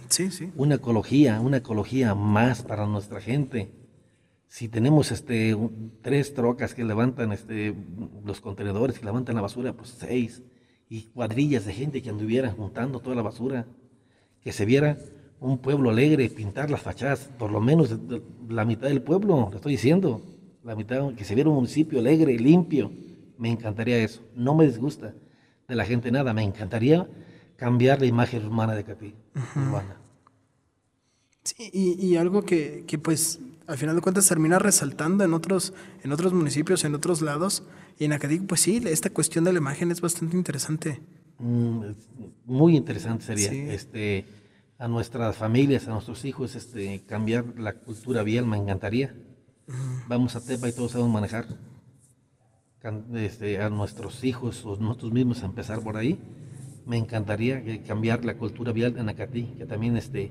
[0.09, 0.53] Sí, sí.
[0.57, 3.71] Una ecología, una ecología más para nuestra gente.
[4.49, 5.57] Si tenemos este,
[6.03, 7.75] tres trocas que levantan este,
[8.25, 10.43] los contenedores, que levantan la basura, pues seis.
[10.89, 13.67] Y cuadrillas de gente que anduvieran juntando toda la basura.
[14.41, 14.99] Que se viera
[15.41, 17.95] un pueblo alegre, pintar las fachadas, por lo menos
[18.49, 20.23] la mitad del pueblo, le estoy diciendo.
[20.63, 22.91] La mitad, que se viera un municipio alegre, limpio.
[23.39, 24.23] Me encantaría eso.
[24.35, 25.15] No me disgusta
[25.69, 26.33] de la gente nada.
[26.33, 27.09] Me encantaría
[27.57, 29.15] cambiar la imagen humana de Catí.
[31.43, 36.33] Sí, y, algo que, pues al final de cuentas termina resaltando en otros, en otros
[36.33, 37.63] municipios, en otros lados.
[37.99, 41.01] Y en Acadí, pues sí, esta cuestión de la imagen es bastante interesante.
[41.39, 41.85] Mm,
[42.45, 44.27] muy interesante sería este,
[44.79, 49.15] a nuestras familias, a nuestros hijos, este, cambiar la cultura vial, me encantaría.
[50.09, 51.47] Vamos a Tepa y todos sabemos manejar.
[53.15, 56.21] Este, a nuestros hijos o nosotros mismos a empezar por ahí
[56.87, 60.31] me encantaría cambiar la cultura vial en Acatí, que también este,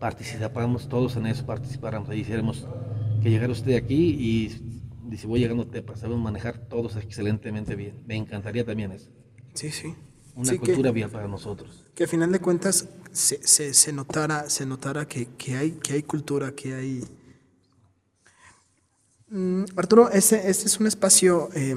[0.00, 2.66] participáramos todos en eso, participáramos, ahí hiciéramos
[3.22, 8.02] que llegara usted aquí y dice voy llegando a Tepa, sabemos manejar todos excelentemente bien.
[8.06, 9.10] Me encantaría también eso.
[9.52, 9.94] Sí, sí.
[10.34, 11.84] Una cultura vial para nosotros.
[11.94, 16.02] Que a final de cuentas se, se, notara, se notara que, que, hay, que hay
[16.02, 17.04] cultura, que hay...
[19.28, 21.50] Mm, Arturo, este, este es un espacio...
[21.54, 21.76] Eh,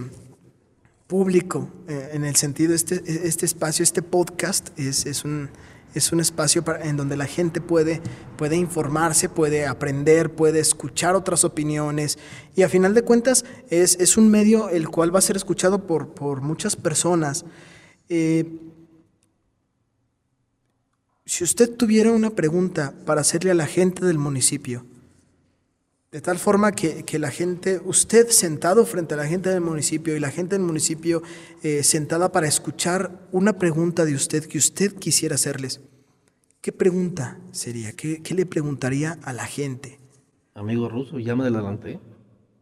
[1.07, 5.49] público, eh, en el sentido, este, este espacio, este podcast es, es un,
[5.93, 8.01] es un espacio para, en donde la gente puede,
[8.37, 12.19] puede informarse, puede aprender, puede escuchar otras opiniones
[12.55, 15.87] y a final de cuentas es, es un medio el cual va a ser escuchado
[15.87, 17.45] por, por muchas personas.
[18.09, 18.59] Eh,
[21.25, 24.85] si usted tuviera una pregunta para hacerle a la gente del municipio,
[26.11, 30.19] de tal forma que, la gente, usted sentado frente a la gente del municipio y
[30.19, 31.21] la gente del municipio
[31.63, 35.81] eh, sentada para escuchar una pregunta de usted que usted quisiera hacerles,
[36.61, 37.91] ¿qué pregunta sería?
[37.91, 39.99] ¿Qué, qué le preguntaría a la gente?
[40.53, 41.99] Amigo ruso, ya me adelanté.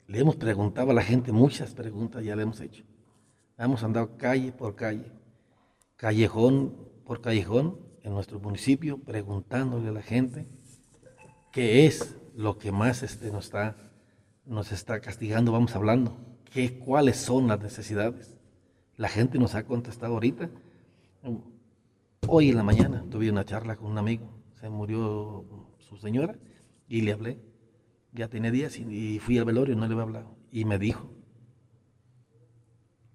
[0.07, 2.83] Le hemos preguntado a la gente muchas preguntas, ya le hemos hecho.
[3.57, 5.11] Hemos andado calle por calle,
[5.95, 10.47] callejón por callejón en nuestro municipio, preguntándole a la gente
[11.51, 13.75] qué es lo que más este, nos, está,
[14.45, 16.17] nos está castigando, vamos hablando,
[16.51, 18.35] qué, cuáles son las necesidades.
[18.97, 20.49] La gente nos ha contestado ahorita.
[22.27, 25.45] Hoy en la mañana tuve una charla con un amigo, se murió
[25.79, 26.35] su señora
[26.87, 27.39] y le hablé.
[28.13, 30.35] Ya tenía días y, fui al velorio, no le había hablado.
[30.51, 31.09] Y me dijo,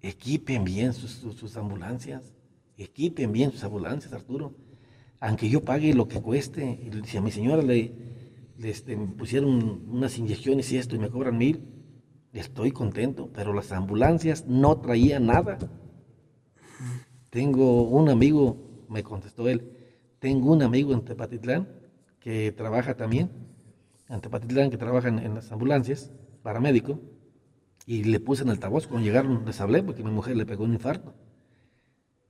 [0.01, 2.33] equipen bien sus, ambulancias,
[2.77, 4.53] equipen bien sus ambulancias, Arturo.
[5.19, 7.93] Aunque yo pague lo que cueste, y si a mi señora le,
[8.63, 11.63] este, pusieron unas inyecciones y esto y me cobran mil,
[12.33, 15.57] estoy contento, pero las ambulancias no traían nada.
[17.29, 19.71] Tengo un amigo, me contestó él,
[20.19, 21.67] tengo un amigo en Tepatitlán
[22.19, 23.31] que trabaja también,
[24.09, 26.11] en Tepatitlán que trabaja en, las ambulancias,
[26.43, 26.99] paramédico,
[27.85, 30.73] y le puse en altavoz, cuando llegaron les hablé porque mi mujer le pegó un
[30.73, 31.13] infarto.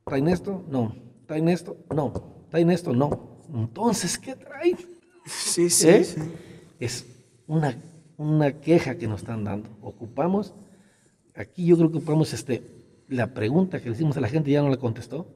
[0.06, 0.66] ¿Traen esto?
[0.70, 0.96] No.
[1.26, 1.78] ¿Traen esto?
[1.94, 2.14] No.
[2.50, 2.94] ¿Traen esto?
[2.94, 3.42] No.
[3.54, 4.78] Entonces, ¿qué traen?
[5.26, 6.04] Sí, sí, ¿Eh?
[6.04, 6.22] sí.
[6.80, 7.06] Es
[7.48, 7.78] una,
[8.18, 9.70] una queja que nos están dando.
[9.82, 10.54] Ocupamos,
[11.36, 12.64] aquí yo creo que ocupamos este,
[13.08, 15.28] la pregunta que le hicimos a la gente, ya no la contestó.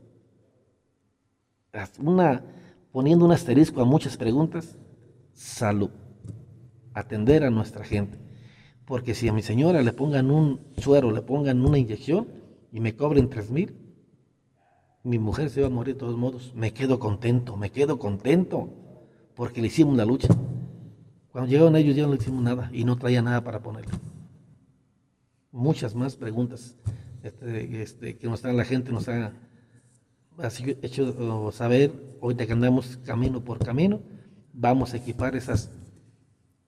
[1.99, 2.43] Una,
[2.91, 4.77] poniendo un asterisco a muchas preguntas,
[5.33, 5.89] salud.
[6.93, 8.17] Atender a nuestra gente.
[8.85, 12.27] Porque si a mi señora le pongan un suero, le pongan una inyección
[12.71, 13.75] y me cobren tres mil,
[15.03, 16.53] mi mujer se va a morir de todos modos.
[16.55, 18.84] Me quedo contento, me quedo contento
[19.35, 20.29] porque le hicimos la lucha.
[21.31, 23.91] Cuando llegaron ellos ya no le hicimos nada y no traía nada para ponerle.
[25.51, 26.75] Muchas más preguntas
[27.23, 29.33] este, este, que nos la gente, nos ha
[30.81, 34.01] hecho saber, ahorita que andamos camino por camino,
[34.53, 35.71] vamos a equipar esas,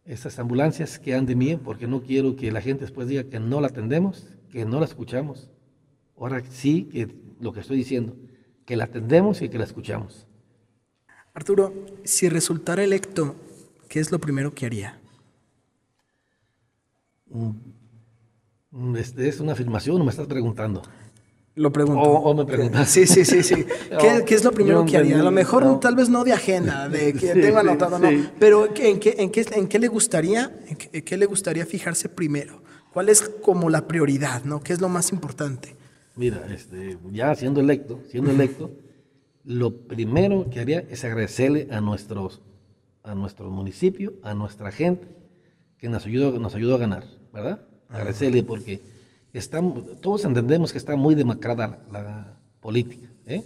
[0.04, 3.62] esas ambulancias que anden bien, porque no quiero que la gente después diga que no
[3.62, 5.50] la atendemos, que no la escuchamos.
[6.18, 7.08] Ahora sí que
[7.40, 8.16] lo que estoy diciendo,
[8.66, 10.27] que la atendemos y que la escuchamos.
[11.38, 11.72] Arturo,
[12.04, 13.36] si resultara electo,
[13.90, 15.00] ¿qué es lo primero que haría?
[17.30, 20.82] Mm, este, ¿Es una afirmación o me estás preguntando?
[21.54, 22.02] Lo pregunto.
[22.02, 22.90] O, me preguntas.
[22.90, 23.68] Sí, sí, sí, sí.
[24.26, 25.20] ¿Qué, es lo primero que haría?
[25.20, 28.10] A lo mejor tal vez no de agenda, de que tengo anotado, no.
[28.40, 30.52] Pero ¿en qué, en, qué, ¿en qué le gustaría,
[30.92, 32.64] en qué, le gustaría fijarse primero?
[32.92, 34.64] ¿Cuál es como la prioridad, no?
[34.64, 35.76] ¿Qué es lo más importante?
[36.16, 38.72] Mira, este, ya siendo electo, siendo electo,
[39.48, 42.42] lo primero que haría es agradecerle a nuestros,
[43.02, 45.08] a nuestro municipio, a nuestra gente,
[45.78, 47.62] que nos ayudó, nos ayudó a ganar, ¿verdad?
[47.88, 48.82] Agradecerle porque
[49.32, 53.46] estamos, todos entendemos que está muy demacrada la, política, ¿eh?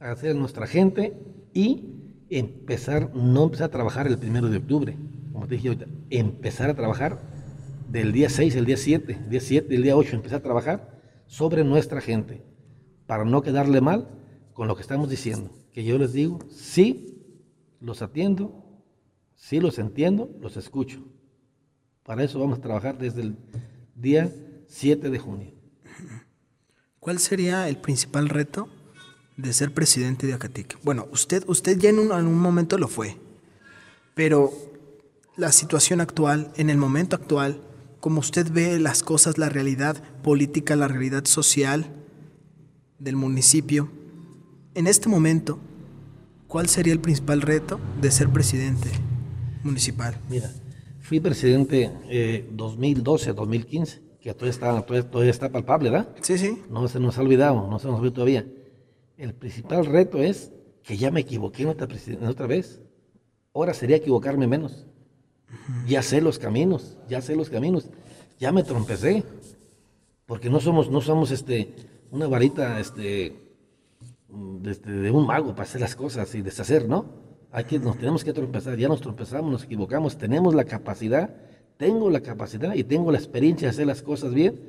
[0.00, 1.12] Agradecer a nuestra gente
[1.52, 1.84] y
[2.28, 4.96] empezar, no empezar a trabajar el primero de octubre,
[5.32, 7.20] como te dije ahorita, empezar a trabajar
[7.88, 10.98] del día 6, el día 7, el día 7, el día 8, empezar a trabajar
[11.26, 12.42] sobre nuestra gente,
[13.06, 14.08] para no quedarle mal
[14.54, 17.22] con lo que estamos diciendo, que yo les digo, sí,
[17.80, 18.64] los atiendo,
[19.34, 21.04] sí los entiendo, los escucho.
[22.04, 23.36] Para eso vamos a trabajar desde el
[23.94, 24.32] día
[24.68, 25.52] 7 de junio.
[27.00, 28.68] ¿Cuál sería el principal reto
[29.36, 30.78] de ser presidente de Acatic?
[30.82, 33.18] Bueno, usted, usted ya en un momento lo fue,
[34.14, 34.52] pero
[35.36, 37.60] la situación actual, en el momento actual,
[37.98, 41.90] como usted ve las cosas, la realidad política, la realidad social
[42.98, 43.90] del municipio,
[44.74, 45.58] en este momento,
[46.48, 48.90] ¿cuál sería el principal reto de ser presidente
[49.62, 50.16] municipal?
[50.28, 50.50] Mira,
[51.00, 56.08] fui presidente eh, 2012 2015, que todavía está, todavía, está palpable, ¿verdad?
[56.22, 56.62] Sí, sí.
[56.70, 58.46] No se nos ha olvidado, no se nos ha olvidado todavía.
[59.16, 60.50] El principal reto es
[60.82, 62.80] que ya me equivoqué en otra, en otra vez.
[63.54, 64.86] Ahora sería equivocarme menos.
[65.86, 67.88] Ya sé los caminos, ya sé los caminos.
[68.40, 69.22] Ya me trompecé.
[70.26, 71.74] Porque no somos, no somos este,
[72.10, 73.43] una varita este,
[74.60, 77.06] de, un mago para hacer las cosas y deshacer, ¿no?
[77.52, 81.34] Hay que, nos tenemos que tropezar, ya nos tropezamos, nos equivocamos, tenemos la capacidad,
[81.76, 84.60] tengo la capacidad y tengo la experiencia de hacer las cosas bien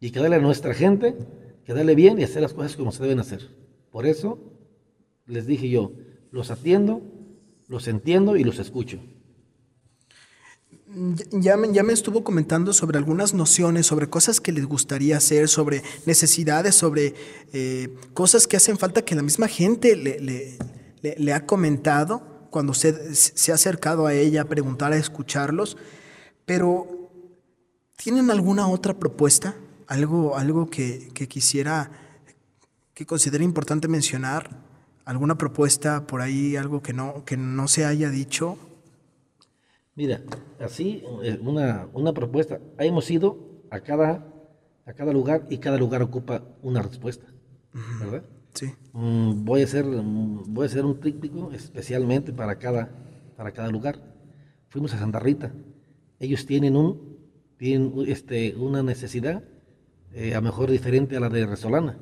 [0.00, 1.16] y que darle a nuestra gente,
[1.64, 3.48] que darle bien y hacer las cosas como se deben hacer.
[3.90, 4.38] Por eso
[5.26, 5.92] les dije yo,
[6.30, 7.02] los atiendo,
[7.68, 8.98] los entiendo y los escucho.
[11.30, 15.48] Ya me, ya me estuvo comentando sobre algunas nociones, sobre cosas que les gustaría hacer,
[15.48, 17.14] sobre necesidades, sobre
[17.52, 20.18] eh, cosas que hacen falta que la misma gente le,
[21.00, 25.76] le, ha comentado cuando usted se ha acercado a ella a preguntar, a escucharlos.
[26.44, 27.10] Pero,
[27.96, 29.54] ¿tienen alguna otra propuesta?
[29.86, 31.92] ¿Algo, algo que, que quisiera,
[32.94, 34.68] que considere importante mencionar?
[35.10, 38.56] alguna propuesta por ahí, algo que no, que no se haya dicho.
[40.00, 40.22] Mira,
[40.58, 42.58] así eh, una, una propuesta.
[42.78, 43.36] Hemos ido
[43.68, 44.32] a cada,
[44.86, 47.26] a cada lugar y cada lugar ocupa una respuesta,
[48.00, 48.22] ¿verdad?
[48.54, 48.72] Sí.
[48.94, 52.88] Mm, voy a hacer mm, voy a hacer un tríptico especialmente para cada
[53.36, 54.00] para cada lugar.
[54.70, 55.52] Fuimos a Santa Rita.
[56.18, 57.18] Ellos tienen un
[57.58, 59.44] tienen este una necesidad
[60.14, 61.98] eh, a lo mejor diferente a la de Resolana.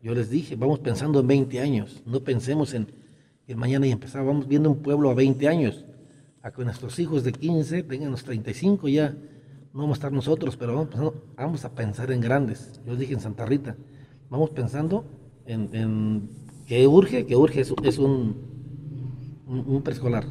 [0.00, 2.92] Yo les dije, vamos pensando en 20 años, no pensemos en,
[3.48, 5.84] en mañana y empezar, vamos viendo un pueblo a 20 años,
[6.42, 9.10] a que nuestros hijos de 15 tengan los 35 ya,
[9.72, 12.80] no vamos a estar nosotros, pero vamos, pensando, vamos a pensar en grandes.
[12.86, 13.76] Yo dije en Santa Rita,
[14.28, 15.04] vamos pensando
[15.46, 16.28] en,
[16.66, 18.36] que urge, que urge es, un,
[19.46, 20.24] un, preescolar.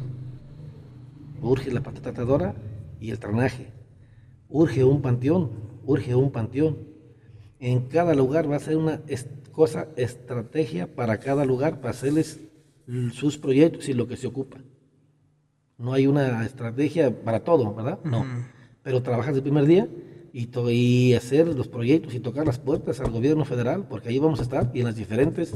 [1.41, 2.55] Urge la patata tratadora
[2.99, 3.67] y el tranaje.
[4.49, 5.51] Urge un panteón,
[5.85, 6.77] urge un panteón.
[7.59, 9.01] En cada lugar va a ser una
[9.51, 12.39] cosa, estrategia para cada lugar, para hacerles
[13.13, 14.57] sus proyectos y lo que se ocupa.
[15.79, 17.99] No hay una estrategia para todo, ¿verdad?
[18.03, 18.25] No.
[18.83, 19.87] Pero trabajas el primer día
[20.33, 24.43] y, hacer los proyectos y tocar las puertas al gobierno federal, porque ahí vamos a
[24.43, 25.55] estar y en las diferentes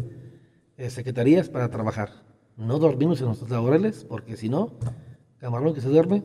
[0.77, 2.23] eh, secretarías para trabajar.
[2.55, 4.73] No dormimos en nuestros laborales, porque si no,
[5.39, 6.23] camarón que se duerme,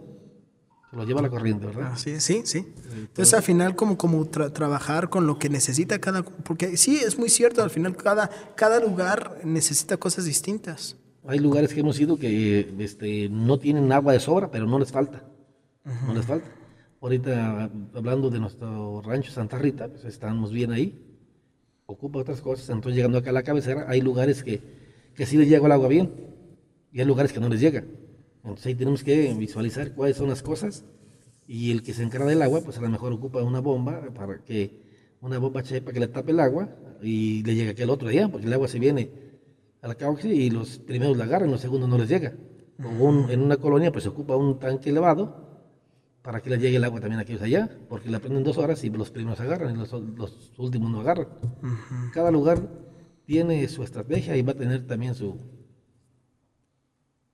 [0.90, 1.92] se lo lleva la corriente, ¿verdad?
[1.96, 2.72] sí, sí, sí.
[2.92, 6.22] Entonces, al final, como, como trabajar con lo que necesita cada.
[6.22, 10.96] Porque sí, es muy cierto, al final, cada, cada lugar necesita cosas distintas.
[11.28, 14.90] Hay lugares que hemos ido que este, no tienen agua de sobra, pero no les
[14.90, 15.28] falta.
[16.06, 16.48] No les falta.
[17.02, 20.98] Ahorita hablando de nuestro rancho Santa Rita, pues estamos bien ahí.
[21.84, 22.70] Ocupa otras cosas.
[22.70, 24.62] Entonces llegando acá a la cabecera, hay lugares que,
[25.14, 26.14] que sí les llega el agua bien
[26.92, 27.84] y hay lugares que no les llega.
[28.38, 30.86] Entonces ahí tenemos que visualizar cuáles son las cosas
[31.46, 34.42] y el que se encarga del agua, pues a lo mejor ocupa una bomba para
[34.42, 34.80] que
[35.20, 36.70] una bomba para que le tape el agua
[37.02, 39.27] y le llegue aquel otro día, porque el agua se viene
[39.82, 42.34] a la cauce y los primeros la agarran, los segundos no les llega.
[42.78, 45.48] en una colonia pues se ocupa un tanque elevado
[46.22, 48.84] para que le llegue el agua también a aquellos allá, porque la prenden dos horas
[48.84, 49.92] y los primeros agarran y los,
[50.58, 51.28] últimos no agarran.
[52.12, 52.68] Cada lugar
[53.24, 55.38] tiene su estrategia y va a tener también su...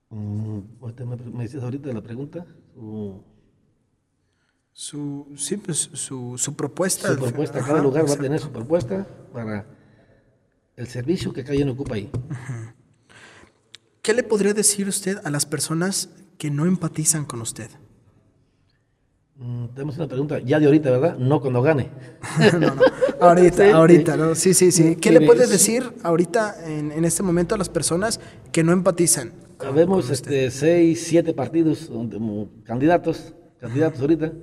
[0.09, 0.59] Mm,
[1.33, 2.45] me, dices ahorita la pregunta.
[4.71, 7.13] Su, sí, pues su, su propuesta.
[7.13, 9.65] Su propuesta, cada lugar va a tener su propuesta para
[10.75, 12.09] el servicio que cada uno ocupa ahí.
[14.01, 17.69] ¿Qué le podría decir usted a las personas que no empatizan con usted?
[19.37, 21.17] Mm, tenemos una pregunta ya de ahorita, ¿verdad?
[21.17, 21.89] No cuando gane.
[22.53, 22.81] no, no.
[23.19, 24.35] Ahorita, ahorita, ¿no?
[24.35, 24.95] Sí, sí, sí.
[24.95, 28.19] ¿Qué le puedes decir ahorita, en, este momento, a las personas
[28.51, 29.33] que no empatizan?
[29.73, 31.89] Vemos este, seis, siete partidos,
[32.63, 34.33] candidatos, candidatos ahorita.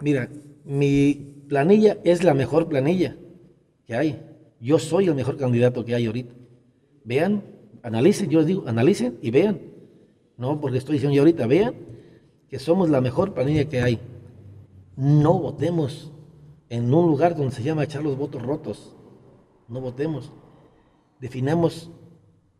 [0.00, 0.28] Mira,
[0.64, 3.16] mi planilla es la mejor planilla
[3.86, 4.27] que hay.
[4.60, 6.34] Yo soy el mejor candidato que hay ahorita.
[7.04, 7.42] Vean,
[7.82, 9.60] analicen, yo les digo, analicen y vean.
[10.36, 11.74] No porque estoy diciendo yo ahorita, vean
[12.48, 14.00] que somos la mejor planilla que hay.
[14.96, 16.12] No votemos
[16.68, 18.94] en un lugar donde se llama echar los votos rotos.
[19.68, 20.32] No votemos.
[21.20, 21.90] Definamos,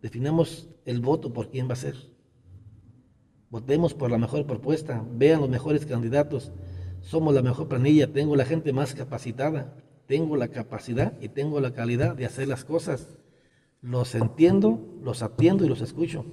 [0.02, 1.96] definamos el voto por quién va a ser.
[3.50, 5.04] Votemos por la mejor propuesta.
[5.12, 6.52] Vean los mejores candidatos.
[7.00, 8.12] Somos la mejor planilla.
[8.12, 9.74] Tengo la gente más capacitada.
[10.08, 13.06] Tengo la capacidad y tengo la calidad de hacer las cosas.
[13.80, 16.26] Los entiendo, los atiendo y los escucho.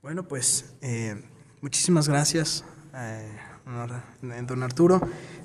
[0.00, 1.20] Bueno, pues eh,
[1.60, 3.28] muchísimas gracias, eh,
[4.46, 5.00] don Arturo,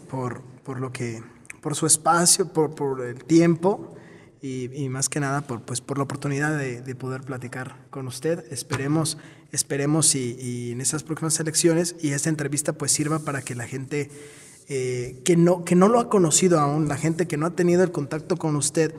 [0.08, 1.22] por, por, lo que,
[1.62, 3.98] por su espacio, por, por el tiempo
[4.42, 8.44] y, más que nada por, pues, por la oportunidad de, poder platicar con usted.
[8.52, 9.18] Esperemos,
[9.52, 14.10] esperemos y, en esas próximas elecciones y esta entrevista pues sirva para que la gente
[14.70, 17.84] eh, que, no, que no lo ha conocido aún, la gente que no ha tenido
[17.84, 18.96] el contacto con usted,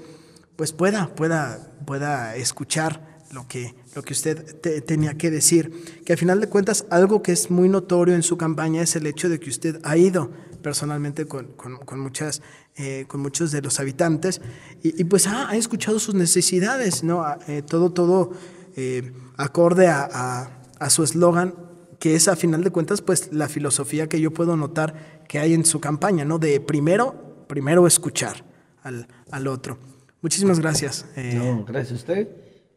[0.57, 6.03] pues pueda, pueda, pueda escuchar lo que, lo que usted tenía que decir.
[6.05, 9.07] Que al final de cuentas, algo que es muy notorio en su campaña es el
[9.07, 10.31] hecho de que usted ha ido
[10.63, 12.41] personalmente con, con, muchas,
[12.77, 14.41] eh, con muchos de los habitantes
[14.83, 17.25] y, pues ha, escuchado sus necesidades, ¿no?
[17.49, 18.33] Eh, todo, todo
[18.77, 20.49] eh, acorde a,
[20.79, 21.55] a, su eslogan,
[22.03, 25.55] que es a final de cuentas, pues la filosofía que yo puedo notar que hay
[25.55, 26.41] en su campaña, ¿no?
[26.41, 28.45] De primero, primero escuchar
[28.83, 29.79] al, al otro.
[30.21, 31.07] Muchísimas gracias.
[31.15, 32.29] gracias a usted.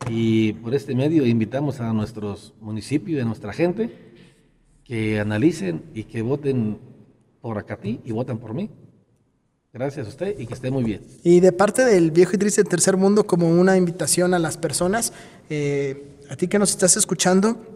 [0.07, 3.89] Y por este medio invitamos a nuestros municipios y a nuestra gente
[4.84, 6.78] que analicen y que voten
[7.41, 8.69] por Acatí y voten por mí.
[9.73, 11.01] Gracias a usted y que esté muy bien.
[11.23, 15.13] Y de parte del viejo y triste tercer mundo, como una invitación a las personas,
[15.49, 17.74] eh, a ti que nos estás escuchando,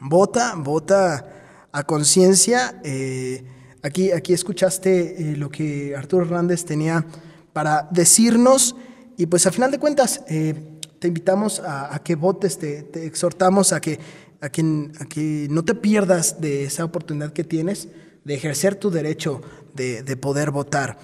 [0.00, 2.80] vota, vota a conciencia.
[2.84, 3.44] Eh,
[3.82, 7.06] aquí, aquí escuchaste eh, lo que Arturo Hernández tenía
[7.52, 8.76] para decirnos
[9.16, 10.54] Y pues a final de cuentas, eh,
[10.98, 13.98] te invitamos a, que votes, te, exhortamos a que,
[14.40, 17.88] a, a que no te pierdas de esa oportunidad que tienes
[18.24, 19.42] de ejercer tu derecho
[19.74, 20.98] de, de poder votar.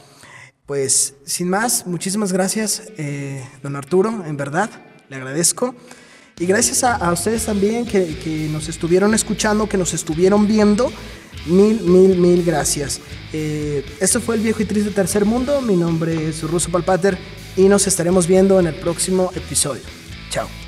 [0.64, 2.82] Pues sin más, muchísimas gracias,
[3.62, 4.70] don Arturo, en verdad,
[5.09, 5.74] le agradezco.
[6.39, 10.93] Y gracias a, ustedes también que, que, nos estuvieron escuchando, que nos estuvieron viendo.
[11.47, 13.01] Mil, mil, mil gracias.
[13.32, 15.62] Eh, esto fue el viejo y triste tercer mundo.
[15.62, 17.16] Mi nombre es Russo Palpater
[17.57, 19.82] y nos estaremos viendo en el próximo episodio.
[20.28, 20.66] Chao.